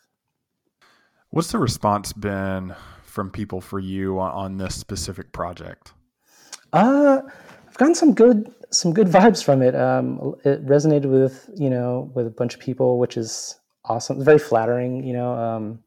[1.30, 2.76] what's the response been
[3.12, 5.94] from people for you on, on this specific project?
[6.74, 7.22] Uh
[7.68, 9.76] i've gotten some good some good vibes from it.
[9.76, 14.18] Um it resonated with you know with a bunch of people which is awesome.
[14.18, 15.84] It's very flattering you know um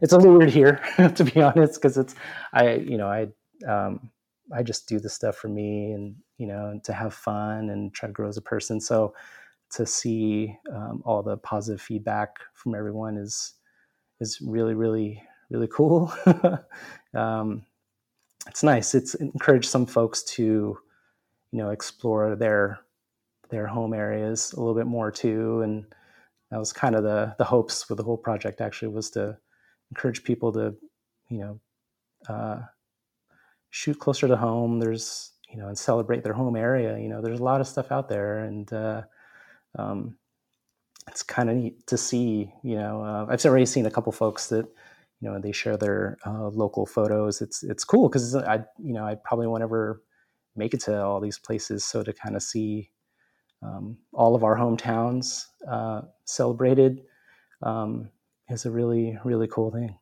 [0.00, 0.80] it's a little weird here
[1.14, 2.14] to be honest because it's
[2.52, 3.28] i you know i
[3.66, 4.10] um
[4.52, 8.08] i just do this stuff for me and you know, to have fun and try
[8.08, 8.80] to grow as a person.
[8.80, 9.14] So
[9.74, 13.54] to see um, all the positive feedback from everyone is
[14.18, 16.12] is really, really, really cool.
[17.14, 17.64] um,
[18.48, 18.94] it's nice.
[18.94, 20.42] It's encouraged some folks to,
[21.52, 22.80] you know, explore their
[23.50, 25.60] their home areas a little bit more too.
[25.60, 25.84] And
[26.50, 28.60] that was kind of the the hopes with the whole project.
[28.60, 29.36] Actually, was to
[29.90, 30.74] encourage people to,
[31.28, 31.60] you know,
[32.28, 32.60] uh,
[33.70, 34.80] shoot closer to home.
[34.80, 36.98] There's you know, and celebrate their home area.
[36.98, 39.02] You know, there's a lot of stuff out there, and uh,
[39.78, 40.16] um,
[41.08, 42.52] it's kind of neat to see.
[42.62, 44.66] You know, uh, I've already seen a couple folks that
[45.22, 47.40] you know they share their uh, local photos.
[47.40, 50.02] It's it's cool because I you know I probably won't ever
[50.56, 52.90] make it to all these places, so to kind of see
[53.62, 57.02] um, all of our hometowns uh, celebrated
[57.62, 58.10] um,
[58.48, 59.96] is a really really cool thing.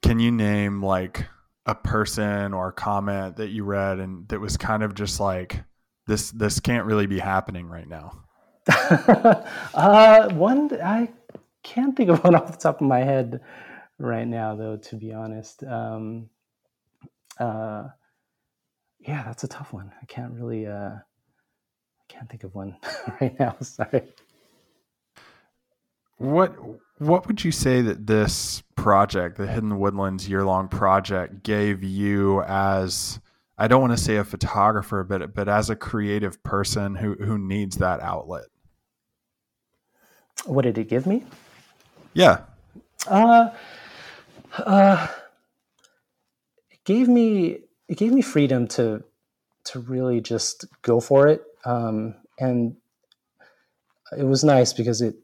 [0.00, 1.26] Can you name like
[1.66, 5.62] a person or a comment that you read and that was kind of just like
[6.06, 8.10] this this can't really be happening right now
[9.74, 11.08] uh, one i
[11.62, 13.40] can't think of one off the top of my head
[13.98, 16.28] right now though to be honest um,
[17.38, 17.88] uh,
[19.00, 22.76] yeah that's a tough one i can't really uh, i can't think of one
[23.20, 24.02] right now sorry
[26.22, 26.54] what
[26.98, 32.42] what would you say that this project, the Hidden Woodlands year long project, gave you
[32.42, 33.18] as
[33.58, 37.38] I don't want to say a photographer, but but as a creative person who who
[37.38, 38.44] needs that outlet?
[40.44, 41.24] What did it give me?
[42.14, 42.40] Yeah.
[43.06, 43.50] Uh,
[44.58, 45.08] uh,
[46.70, 49.02] it gave me it gave me freedom to
[49.64, 52.76] to really just go for it, um, and
[54.16, 55.14] it was nice because it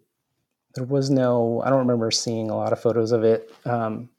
[0.75, 3.51] there was no i don't remember seeing a lot of photos of it.
[3.65, 4.11] Um,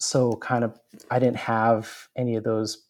[0.00, 0.78] so kind of
[1.10, 2.86] i didn't have any of those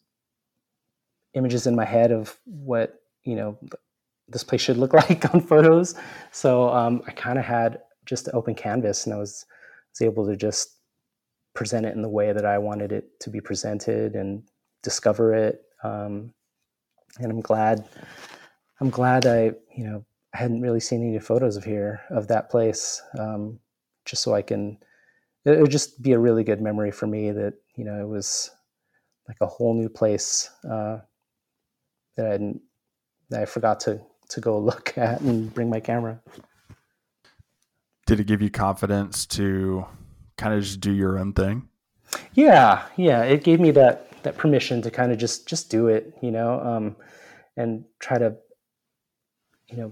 [1.33, 3.57] images in my head of what you know
[4.27, 5.95] this place should look like on photos.
[6.31, 7.79] So um, i kind of had
[8.09, 9.45] just an open canvas and i was,
[9.91, 10.77] was able to just
[11.53, 14.43] present it in the way that i wanted it to be presented and
[14.83, 16.33] discover it um,
[17.19, 17.87] and i'm glad
[18.81, 22.49] i'm glad i you know I hadn't really seen any photos of here of that
[22.49, 23.59] place, um,
[24.05, 24.77] just so I can.
[25.45, 28.51] It would just be a really good memory for me that you know it was
[29.27, 30.99] like a whole new place uh,
[32.15, 32.61] that I didn't,
[33.29, 36.21] that I forgot to to go look at and bring my camera.
[38.09, 39.85] Did it give you confidence to
[40.35, 41.69] kind of just do your own thing?
[42.33, 43.21] Yeah, yeah.
[43.21, 46.59] It gave me that that permission to kind of just just do it, you know,
[46.59, 46.95] um,
[47.55, 48.35] and try to
[49.67, 49.91] you know,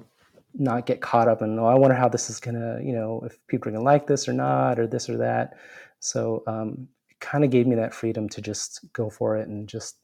[0.56, 3.38] not get caught up in, oh, I wonder how this is gonna, you know, if
[3.45, 5.53] people are gonna like this or not, or this or that.
[5.99, 9.69] So um, it kind of gave me that freedom to just go for it and
[9.69, 9.97] just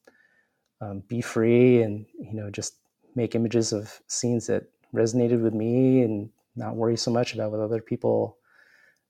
[0.82, 2.76] um, be free and you know just
[3.15, 7.59] make images of scenes that resonated with me and not worry so much about what
[7.59, 8.37] other people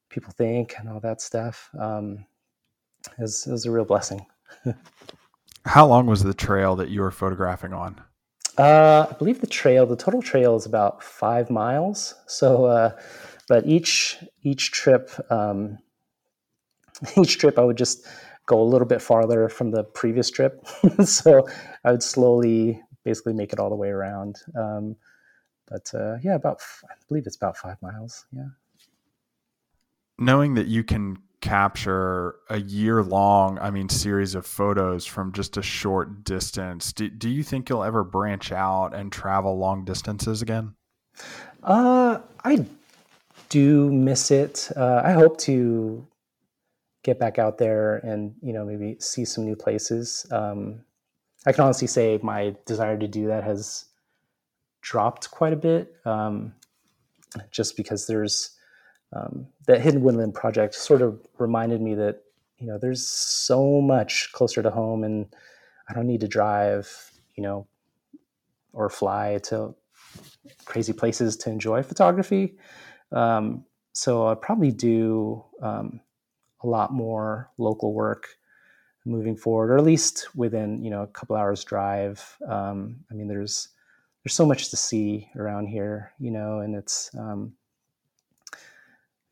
[0.10, 1.70] people think and all that stuff.
[1.78, 2.26] Um,
[3.18, 4.26] it, was, a real blessing.
[5.66, 8.00] How long was the trail that you were photographing on?
[8.58, 12.14] Uh, I believe the trail, the total trail is about five miles.
[12.28, 12.92] So, uh,
[13.48, 15.80] but each each trip, um,
[17.18, 18.06] each trip, I would just
[18.46, 20.66] go a little bit farther from the previous trip.
[21.04, 21.48] so
[21.84, 24.38] I would slowly, basically, make it all the way around.
[24.56, 24.96] Um,
[25.68, 28.26] but uh, yeah, about I believe it's about five miles.
[28.32, 28.50] Yeah.
[30.18, 35.58] Knowing that you can capture a year long, I mean, series of photos from just
[35.58, 36.94] a short distance.
[36.94, 40.76] Do, do you think you'll ever branch out and travel long distances again?
[41.62, 42.66] Uh, I
[43.50, 44.72] do miss it.
[44.76, 46.08] Uh, I hope to
[47.04, 50.26] get back out there and, you know, maybe see some new places.
[50.32, 50.86] Um,
[51.46, 53.86] I can honestly say my desire to do that has
[54.84, 56.54] dropped quite a bit um,
[57.50, 58.52] just because there's
[59.14, 62.22] um, that Hidden Woodland project sort of reminded me that
[62.58, 65.34] you know there's so much closer to home, and
[65.90, 67.68] I don't need to drive, you know,
[68.74, 69.76] or fly to
[70.66, 72.58] crazy places to enjoy photography.
[73.12, 76.02] Um, so I'd probably do um,
[76.62, 78.28] a lot more local work
[79.06, 82.38] moving forward, or at least within you know a couple hours drive.
[82.48, 83.70] Um, I mean, there's
[84.24, 87.54] there's so much to see around here, you know, and it's um,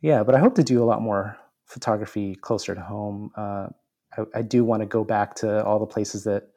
[0.01, 3.31] yeah, but I hope to do a lot more photography closer to home.
[3.35, 3.67] Uh,
[4.17, 6.49] I, I, do want to go back to all the places that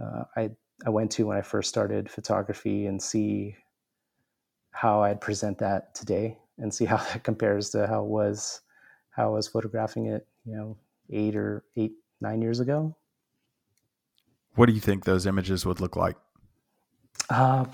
[0.00, 0.50] uh, I
[0.86, 3.56] I went to when I first started photography and see
[4.70, 8.60] how I'd present that today and see how that compares to how it was
[9.10, 10.76] how I was photographing it, you know,
[11.10, 12.94] eight or eight nine years ago.
[14.54, 16.16] What do you think those images would look like?
[17.30, 17.64] Uh,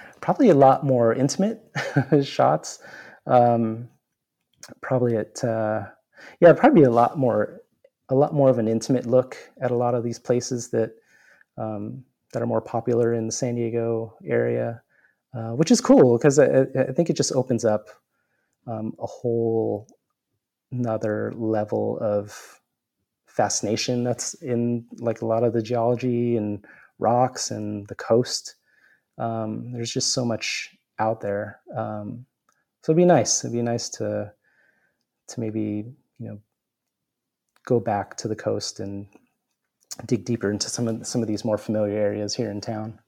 [0.20, 1.62] probably a lot more intimate
[2.22, 2.80] shots.
[3.26, 3.88] Um,
[4.80, 5.86] probably at uh,
[6.40, 7.60] yeah, probably a lot more
[8.08, 10.94] a lot more of an intimate look at a lot of these places that
[11.56, 14.82] um, that are more popular in the San Diego area,
[15.34, 17.88] uh, which is cool because I, I, think it just opens up
[18.66, 19.86] um, a whole
[20.70, 22.60] another level of
[23.26, 26.64] fascination that's in like a lot of the geology and
[26.98, 28.56] rocks and the coast.
[29.18, 31.60] Um, there's just so much out there.
[31.76, 32.26] Um,
[32.82, 33.44] so it'd be nice.
[33.44, 34.32] It'd be nice to
[35.28, 35.84] to maybe
[36.18, 36.38] you know
[37.64, 39.06] go back to the coast and
[40.06, 42.98] dig deeper into some of some of these more familiar areas here in town.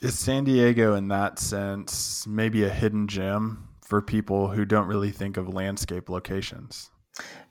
[0.00, 5.10] Is San Diego, in that sense, maybe a hidden gem for people who don't really
[5.10, 6.90] think of landscape locations?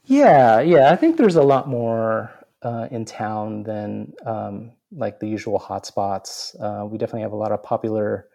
[0.03, 2.31] Yeah, yeah, I think there's a lot more
[2.61, 6.55] uh, in town than um, like the usual hotspots.
[6.61, 8.27] Uh, we definitely have a lot of popular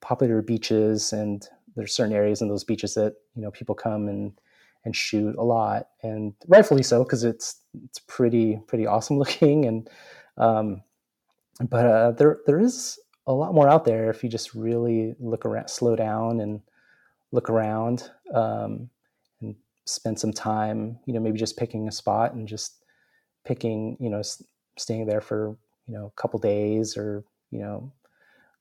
[0.00, 4.32] popular beaches and there's certain areas in those beaches that you know people come and
[4.84, 9.64] and shoot a lot, and rightfully so because it's it's pretty pretty awesome looking.
[9.64, 9.88] And
[10.36, 10.82] um,
[11.68, 15.44] but uh, there there is a lot more out there if you just really look
[15.44, 16.60] around, slow down, and
[17.30, 18.88] look around, um,
[19.40, 20.98] and spend some time.
[21.06, 22.84] You know, maybe just picking a spot and just
[23.44, 23.96] picking.
[24.00, 24.22] You know,
[24.76, 25.56] staying there for
[25.88, 27.92] you know a couple days or you know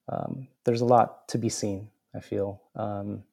[0.09, 3.23] um, there's a lot to be seen I feel, um,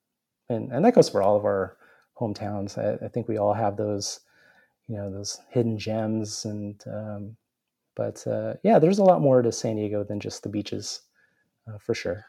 [0.48, 1.76] and and that goes for all of our
[2.18, 2.78] hometowns.
[2.78, 4.20] I, I, think we all have those,
[4.88, 7.37] you know, those hidden gems, and um,
[7.96, 11.00] but uh, yeah, there's a lot more to San Diego than just the beaches,
[11.66, 12.26] uh, for sure.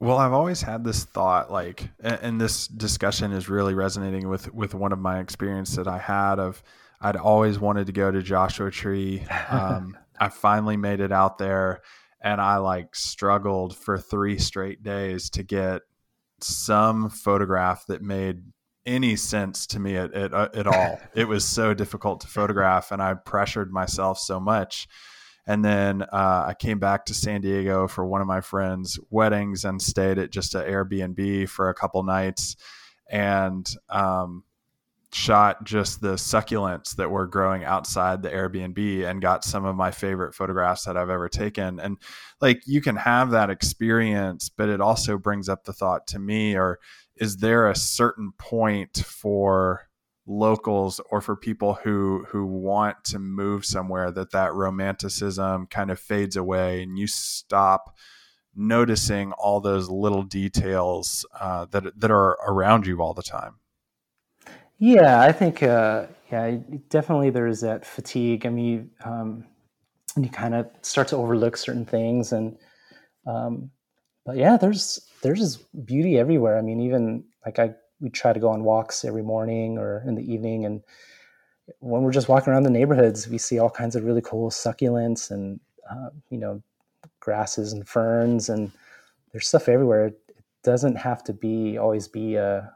[0.00, 4.74] Well, I've always had this thought, like, and this discussion is really resonating with with
[4.74, 6.62] one of my experience that I had of
[7.00, 9.24] I'd always wanted to go to Joshua Tree.
[9.48, 11.82] Um, I finally made it out there
[12.22, 15.82] and I like struggled for three straight days to get
[16.40, 18.42] some photograph that made
[18.86, 21.00] any sense to me at, at, uh, at all.
[21.14, 24.88] it was so difficult to photograph, and I pressured myself so much.
[25.46, 29.64] And then uh, I came back to San Diego for one of my friends' weddings
[29.64, 32.54] and stayed at just an Airbnb for a couple nights.
[33.10, 34.44] And um,
[35.12, 39.90] shot just the succulents that were growing outside the Airbnb and got some of my
[39.90, 41.78] favorite photographs that I've ever taken.
[41.78, 41.98] And
[42.40, 46.56] like you can have that experience, but it also brings up the thought to me
[46.56, 46.78] or
[47.16, 49.88] is there a certain point for
[50.26, 55.98] locals or for people who who want to move somewhere that that romanticism kind of
[55.98, 57.96] fades away and you stop
[58.54, 63.54] noticing all those little details uh, that that are around you all the time.
[64.82, 66.56] Yeah, I think uh, yeah,
[66.88, 68.44] definitely there's that fatigue.
[68.44, 69.44] I mean, um,
[70.16, 72.58] you kind of start to overlook certain things, and
[73.24, 73.70] um,
[74.26, 76.58] but yeah, there's there's beauty everywhere.
[76.58, 80.16] I mean, even like I we try to go on walks every morning or in
[80.16, 80.82] the evening, and
[81.80, 85.30] when we're just walking around the neighborhoods, we see all kinds of really cool succulents
[85.30, 86.62] and uh, you know
[87.20, 88.72] grasses and ferns, and
[89.32, 90.06] there's stuff everywhere.
[90.08, 90.20] It
[90.64, 92.72] doesn't have to be always be a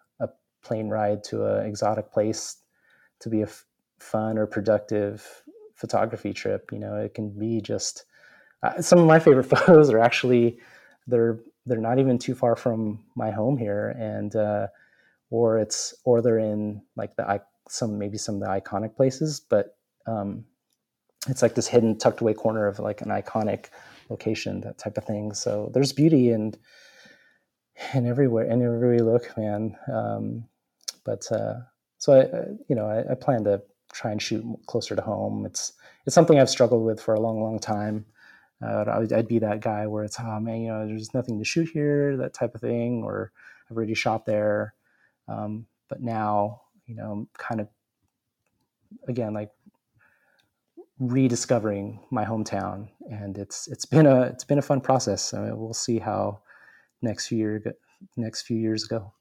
[0.66, 2.56] plane ride to an exotic place
[3.20, 3.64] to be a f-
[3.98, 5.42] fun or productive
[5.74, 6.70] photography trip.
[6.72, 8.04] You know, it can be just
[8.62, 10.58] uh, some of my favorite photos are actually
[11.06, 14.68] they're they're not even too far from my home here, and uh,
[15.30, 19.76] or it's or they're in like the some maybe some of the iconic places, but
[20.06, 20.44] um,
[21.28, 23.66] it's like this hidden tucked away corner of like an iconic
[24.08, 25.32] location, that type of thing.
[25.32, 26.56] So there's beauty and
[27.92, 29.76] and everywhere and everywhere you look, man.
[29.92, 30.44] Um,
[31.06, 31.54] but uh,
[31.98, 32.24] so I,
[32.68, 35.46] you know, I, I, plan to try and shoot closer to home.
[35.46, 35.72] It's
[36.04, 38.04] it's something I've struggled with for a long, long time.
[38.62, 41.44] Uh, I'd, I'd, be that guy where it's, oh man, you know, there's nothing to
[41.44, 43.32] shoot here, that type of thing, or
[43.70, 44.74] I've already shot there.
[45.28, 47.68] Um, but now, you know, I'm kind of
[49.08, 49.50] again like
[50.98, 55.32] rediscovering my hometown, and it's it's been a it's been a fun process.
[55.32, 56.40] I mean, we'll see how
[57.02, 57.76] next few year
[58.16, 59.12] next few years go.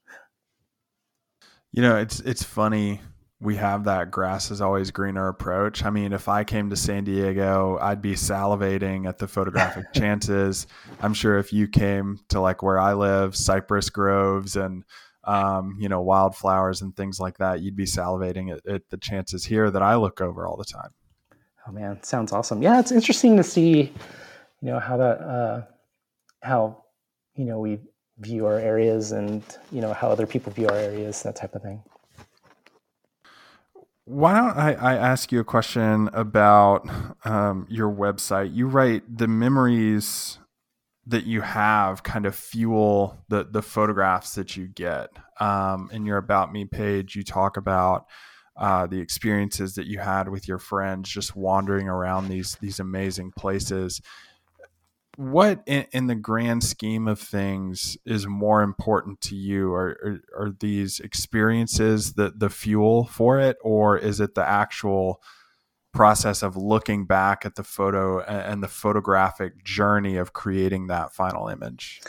[1.75, 3.01] You know, it's it's funny
[3.41, 5.83] we have that grass is always greener approach.
[5.83, 10.67] I mean, if I came to San Diego, I'd be salivating at the photographic chances.
[11.01, 14.85] I'm sure if you came to like where I live, cypress groves and
[15.25, 19.43] um, you know, wildflowers and things like that, you'd be salivating at, at, the chances
[19.43, 20.91] here that I look over all the time.
[21.67, 22.61] Oh man, sounds awesome.
[22.61, 23.91] Yeah, it's interesting to see,
[24.61, 25.61] you know, how that, uh,
[26.41, 26.85] how,
[27.33, 27.79] you know, we
[28.19, 31.61] view our areas and, you know, how other people view our areas, that type of
[31.61, 31.83] thing.
[34.05, 36.87] Why don't I, I ask you a question about
[37.25, 38.53] um, your website?
[38.53, 40.37] You write the memories
[41.07, 45.09] that you have kind of fuel the the photographs that you get.
[45.39, 48.05] Um, in your about me page, you talk about
[48.57, 53.31] uh, the experiences that you had with your friends, just wandering around these these amazing
[53.31, 54.01] places.
[55.17, 59.73] What, in, in the grand scheme of things, is more important to you?
[59.73, 59.97] Are,
[60.37, 65.21] are, are these experiences the the fuel for it, or is it the actual
[65.93, 71.47] process of looking back at the photo and the photographic journey of creating that final
[71.47, 72.01] image?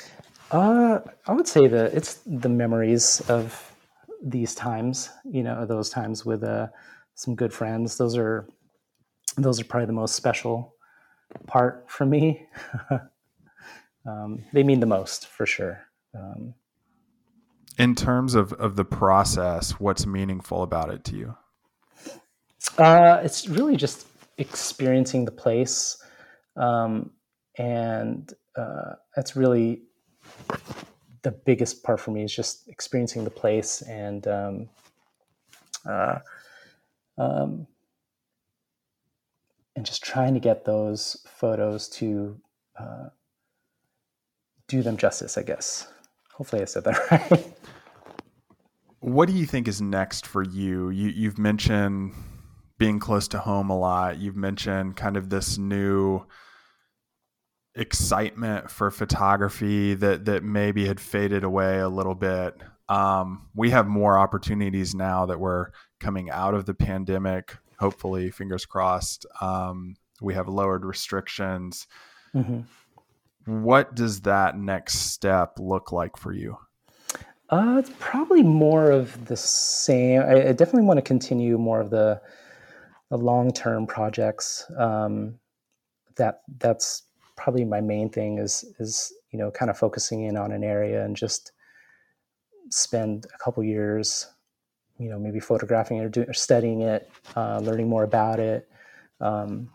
[0.51, 3.73] Uh, I would say that it's the memories of
[4.23, 5.11] these times.
[5.25, 6.69] You know, those times with uh,
[7.15, 7.97] some good friends.
[7.97, 8.49] Those are
[9.37, 10.76] those are probably the most special
[11.47, 12.47] part for me.
[14.07, 15.81] um, they mean the most for sure.
[16.14, 16.55] Um,
[17.79, 21.37] in terms of, of the process, what's meaningful about it to you?
[22.79, 24.07] Uh, it's really just
[24.39, 26.03] experiencing the place,
[26.57, 27.11] um,
[27.59, 29.83] and uh, that's really
[31.22, 34.68] the biggest part for me is just experiencing the place and um,
[35.89, 36.18] uh,
[37.18, 37.66] um,
[39.77, 42.41] and just trying to get those photos to
[42.81, 43.11] uh,
[44.66, 45.39] do them justice.
[45.39, 45.87] I guess.
[46.33, 47.47] Hopefully, I said that right.
[49.01, 50.91] What do you think is next for you?
[50.91, 52.14] You you've mentioned
[52.79, 54.18] being close to home a lot.
[54.18, 56.27] You've mentioned kind of this new
[57.74, 62.61] excitement for photography that that maybe had faded away a little bit.
[62.89, 65.68] Um, we have more opportunities now that we're
[66.01, 67.57] coming out of the pandemic.
[67.79, 69.27] Hopefully, fingers crossed.
[69.41, 71.87] Um, we have lowered restrictions.
[72.35, 73.62] Mm-hmm.
[73.62, 76.59] What does that next step look like for you?
[77.49, 80.20] Uh, it's probably more of the same.
[80.20, 82.20] I, I definitely want to continue more of the
[83.11, 84.68] the long term projects.
[84.77, 85.39] Um,
[86.16, 87.05] that that's
[87.37, 91.05] probably my main thing is is you know kind of focusing in on an area
[91.05, 91.53] and just
[92.70, 94.27] spend a couple years,
[94.99, 98.69] you know, maybe photographing or, or studying it, uh, learning more about it.
[99.21, 99.71] Um,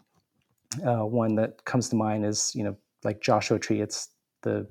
[0.85, 3.81] uh, one that comes to mind is you know like Joshua Tree.
[3.81, 4.09] It's
[4.41, 4.67] the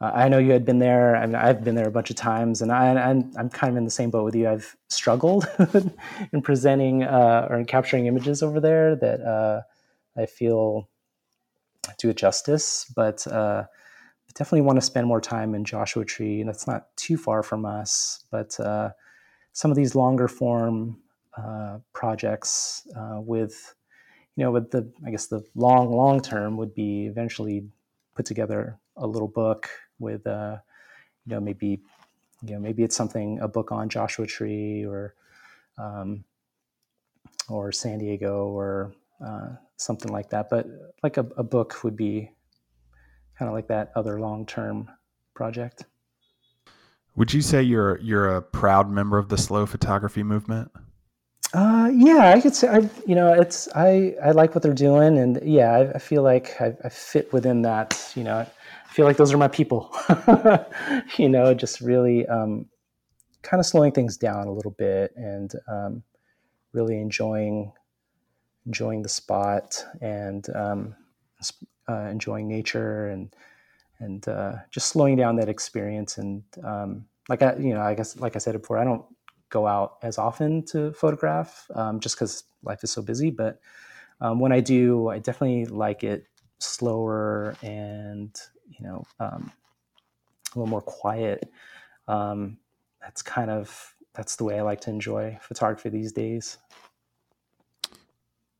[0.00, 1.16] uh, I know you had been there.
[1.16, 3.72] I mean, I've been there a bunch of times, and I, am I'm, I'm kind
[3.72, 4.48] of in the same boat with you.
[4.48, 5.46] I've struggled
[6.32, 9.62] in presenting uh, or in capturing images over there that uh,
[10.16, 10.88] I feel
[11.98, 13.64] do it justice, but uh,
[14.34, 17.64] definitely want to spend more time in Joshua Tree, and that's not too far from
[17.64, 18.24] us.
[18.30, 18.90] But uh,
[19.54, 20.98] some of these longer form
[21.36, 22.86] uh, projects
[23.16, 23.74] with,
[24.36, 27.64] you know, with the I guess the long long term would be eventually
[28.14, 30.58] put together a little book with, uh,
[31.24, 31.80] you know, maybe,
[32.42, 35.14] you know, maybe it's something a book on Joshua Tree or,
[35.78, 36.24] um,
[37.48, 38.92] or San Diego or
[39.24, 40.48] uh, something like that.
[40.50, 40.66] But
[41.02, 42.30] like a, a book would be
[43.38, 44.90] kind of like that other long term
[45.34, 45.84] project.
[47.16, 50.70] Would you say you're you're a proud member of the slow photography movement?
[51.52, 55.18] Uh, yeah, I could say I, you know, it's I I like what they're doing,
[55.18, 58.12] and yeah, I, I feel like I, I, fit within that.
[58.16, 59.94] You know, I feel like those are my people.
[61.16, 62.66] you know, just really um,
[63.42, 66.02] kind of slowing things down a little bit and um,
[66.72, 67.72] really enjoying
[68.66, 70.96] enjoying the spot and um,
[71.88, 73.32] uh, enjoying nature and
[74.00, 76.18] and uh, just slowing down that experience.
[76.18, 79.04] And um, like I you know I guess like I said before I don't
[79.50, 83.30] go out as often to photograph um, just because life is so busy.
[83.30, 83.60] But
[84.20, 86.26] um, when I do I definitely like it
[86.58, 88.34] slower and
[88.68, 89.52] you know um,
[90.54, 91.50] a little more quiet.
[92.08, 92.58] Um,
[93.00, 96.58] that's kind of that's the way I like to enjoy photography these days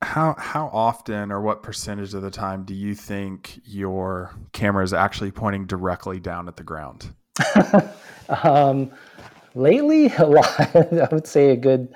[0.05, 4.92] how how often or what percentage of the time do you think your camera is
[4.92, 7.14] actually pointing directly down at the ground?
[8.42, 8.92] um,
[9.55, 10.76] lately, a lot.
[10.76, 11.94] I would say a good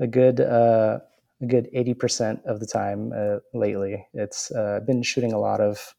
[0.00, 0.98] a good uh,
[1.40, 3.12] a good eighty percent of the time.
[3.14, 5.94] Uh, lately, it's uh, been shooting a lot of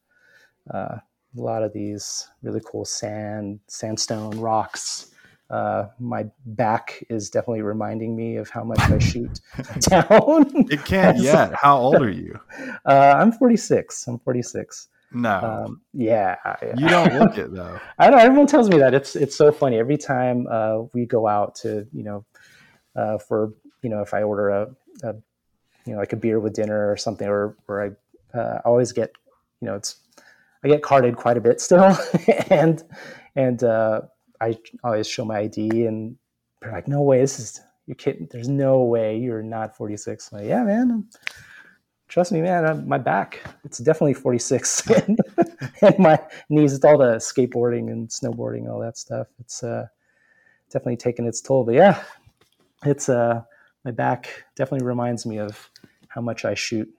[0.73, 0.97] uh,
[1.37, 5.12] a lot of these really cool sand sandstone rocks
[5.49, 9.39] uh, my back is definitely reminding me of how much I shoot
[9.79, 10.45] down.
[10.71, 11.53] It can't yet.
[11.53, 12.39] How old are you?
[12.85, 14.07] Uh, I'm 46.
[14.07, 14.89] I'm 46.
[15.13, 15.65] No.
[15.67, 16.35] Um, yeah.
[16.75, 17.79] You don't look it though.
[17.97, 18.17] I know.
[18.17, 18.93] Everyone tells me that.
[18.93, 19.77] It's it's so funny.
[19.77, 22.25] Every time uh, we go out to you know
[22.95, 25.13] uh, for you know if I order a, a,
[25.85, 27.95] you know like a beer with dinner or something or or
[28.33, 29.13] I uh, always get
[29.61, 29.97] you know it's
[30.63, 31.95] I get carded quite a bit still
[32.49, 32.83] and
[33.35, 34.01] and uh,
[34.43, 36.15] I always show my ID and
[36.61, 38.27] they're like, no way, this is, you're kidding.
[38.31, 40.31] There's no way you're not 46.
[40.31, 41.07] I'm like, yeah, man.
[42.07, 42.65] Trust me, man.
[42.65, 44.89] I'm, my back, it's definitely 46.
[45.07, 45.19] and,
[45.97, 46.19] my
[46.49, 49.27] knees, it's all the skateboarding and snowboarding all that stuff.
[49.39, 49.87] It's uh,
[50.69, 51.63] definitely taken its toll.
[51.63, 52.03] But yeah,
[52.85, 53.41] it's uh,
[53.85, 55.69] my back definitely reminds me of
[56.09, 56.89] how much I shoot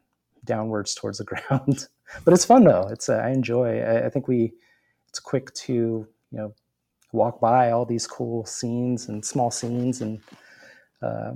[0.45, 1.88] downwards towards the ground.
[2.24, 2.88] but it's fun though.
[2.90, 3.80] It's uh, I enjoy.
[3.80, 4.53] I, I think we
[5.09, 6.55] it's quick to you know
[7.15, 10.21] walk by all these cool scenes and small scenes and
[11.01, 11.33] uh,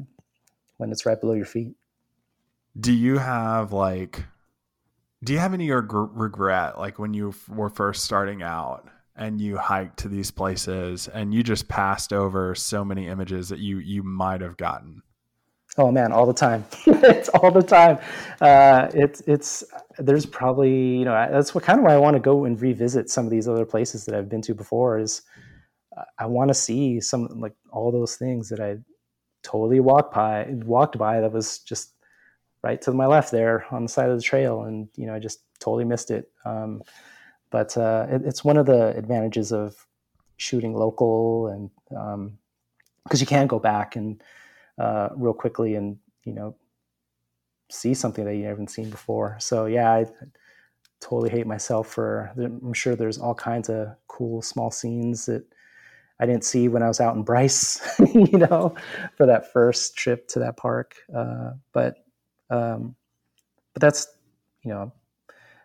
[0.76, 1.74] when it's right below your feet.
[2.78, 4.24] Do you have like
[5.24, 9.98] do you have any regret like when you were first starting out and you hiked
[10.00, 14.40] to these places and you just passed over so many images that you you might
[14.40, 15.02] have gotten?
[15.76, 16.64] Oh man all the time.
[16.86, 17.98] It's all the time.
[18.40, 19.64] Uh, it's it's
[19.98, 23.10] there's probably you know that's what kind of why i want to go and revisit
[23.10, 25.22] some of these other places that i've been to before is
[26.18, 28.78] I want to see some like all those things that I
[29.42, 31.94] totally walked by walked by that was just
[32.62, 35.18] right to my left there on the side of the trail and you know I
[35.18, 36.30] just totally missed it.
[36.44, 36.82] Um,
[37.50, 39.86] but uh, it, it's one of the advantages of
[40.36, 44.22] shooting local and because um, you can go back and
[44.78, 46.54] uh, real quickly and you know
[47.70, 49.36] see something that you haven't seen before.
[49.40, 50.26] So yeah I, I
[51.00, 55.44] totally hate myself for i'm sure there's all kinds of cool small scenes that
[56.20, 57.80] I didn't see when I was out in Bryce,
[58.14, 58.74] you know,
[59.16, 60.96] for that first trip to that park.
[61.14, 62.04] Uh, but
[62.50, 62.96] um,
[63.74, 64.08] but that's
[64.62, 64.92] you know,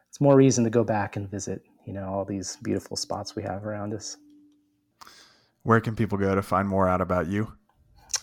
[0.09, 3.43] it's more reason to go back and visit you know all these beautiful spots we
[3.43, 4.17] have around us.
[5.63, 7.51] Where can people go to find more out about you?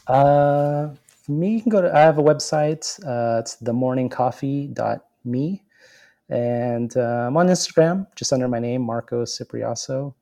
[0.06, 1.94] Uh, for me, you can go to.
[1.94, 2.98] I have a website.
[3.04, 5.62] Uh, it's themorningcoffee.me,
[6.28, 10.14] and uh, I'm on Instagram just under my name, Marco Sipriaso.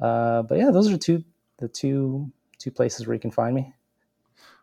[0.00, 1.24] Uh, but yeah, those are two
[1.58, 3.72] the two two places where you can find me.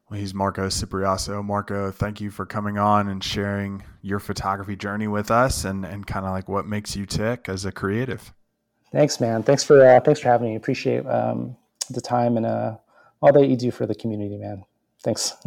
[0.10, 1.43] Well, he's Marco Sipriaso.
[1.43, 6.06] Marco, thank you for coming on and sharing your photography journey with us and, and
[6.06, 8.32] kind of like what makes you tick as a creative.
[8.91, 9.41] Thanks, man.
[9.41, 10.56] Thanks for uh, thanks for having me.
[10.56, 11.56] Appreciate um,
[11.89, 12.78] the time and uh,
[13.22, 14.64] all that you do for the community, man.
[15.04, 15.34] Thanks.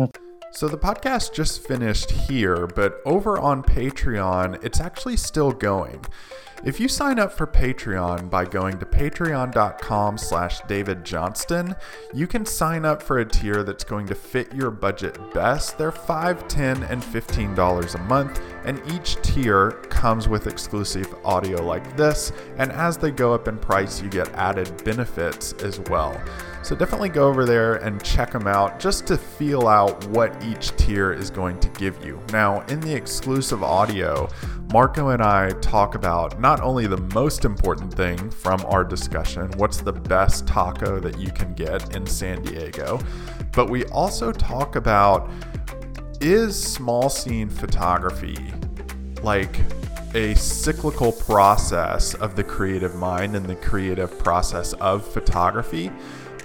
[0.50, 6.02] So the podcast just finished here, but over on Patreon, it's actually still going.
[6.64, 11.76] If you sign up for Patreon by going to patreon.com slash David Johnston,
[12.12, 15.78] you can sign up for a tier that's going to fit your budget best.
[15.78, 21.96] They're $5, 10 and $15 a month, and each tier comes with exclusive audio like
[21.96, 26.20] this, and as they go up in price, you get added benefits as well.
[26.64, 30.76] So definitely go over there and check them out just to feel out what each
[30.76, 32.20] tier is going to give you.
[32.32, 34.28] Now, in the exclusive audio,
[34.70, 39.78] Marco and I talk about not only the most important thing from our discussion, what's
[39.78, 43.00] the best taco that you can get in San Diego,
[43.52, 45.30] but we also talk about
[46.20, 48.36] is small scene photography
[49.22, 49.58] like
[50.14, 55.90] a cyclical process of the creative mind and the creative process of photography?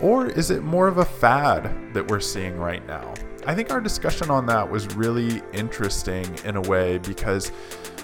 [0.02, 3.14] Or is it more of a fad that we're seeing right now?
[3.46, 7.52] I think our discussion on that was really interesting in a way because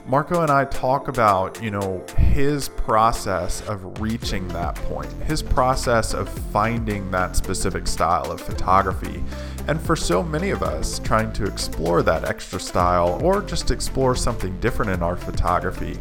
[0.09, 6.15] Marco and I talk about, you know, his process of reaching that point, his process
[6.15, 9.23] of finding that specific style of photography.
[9.67, 14.15] And for so many of us, trying to explore that extra style or just explore
[14.15, 15.99] something different in our photography,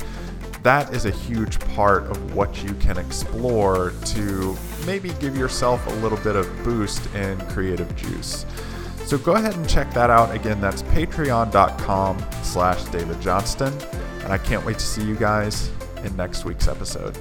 [0.63, 4.57] that is a huge part of what you can explore to
[4.87, 8.47] maybe give yourself a little bit of boost in creative juice.
[9.09, 10.35] So go ahead and check that out.
[10.35, 13.73] Again, that's patreon.com slash David Johnston.
[14.23, 15.71] And I can't wait to see you guys
[16.05, 17.17] in next week's episode.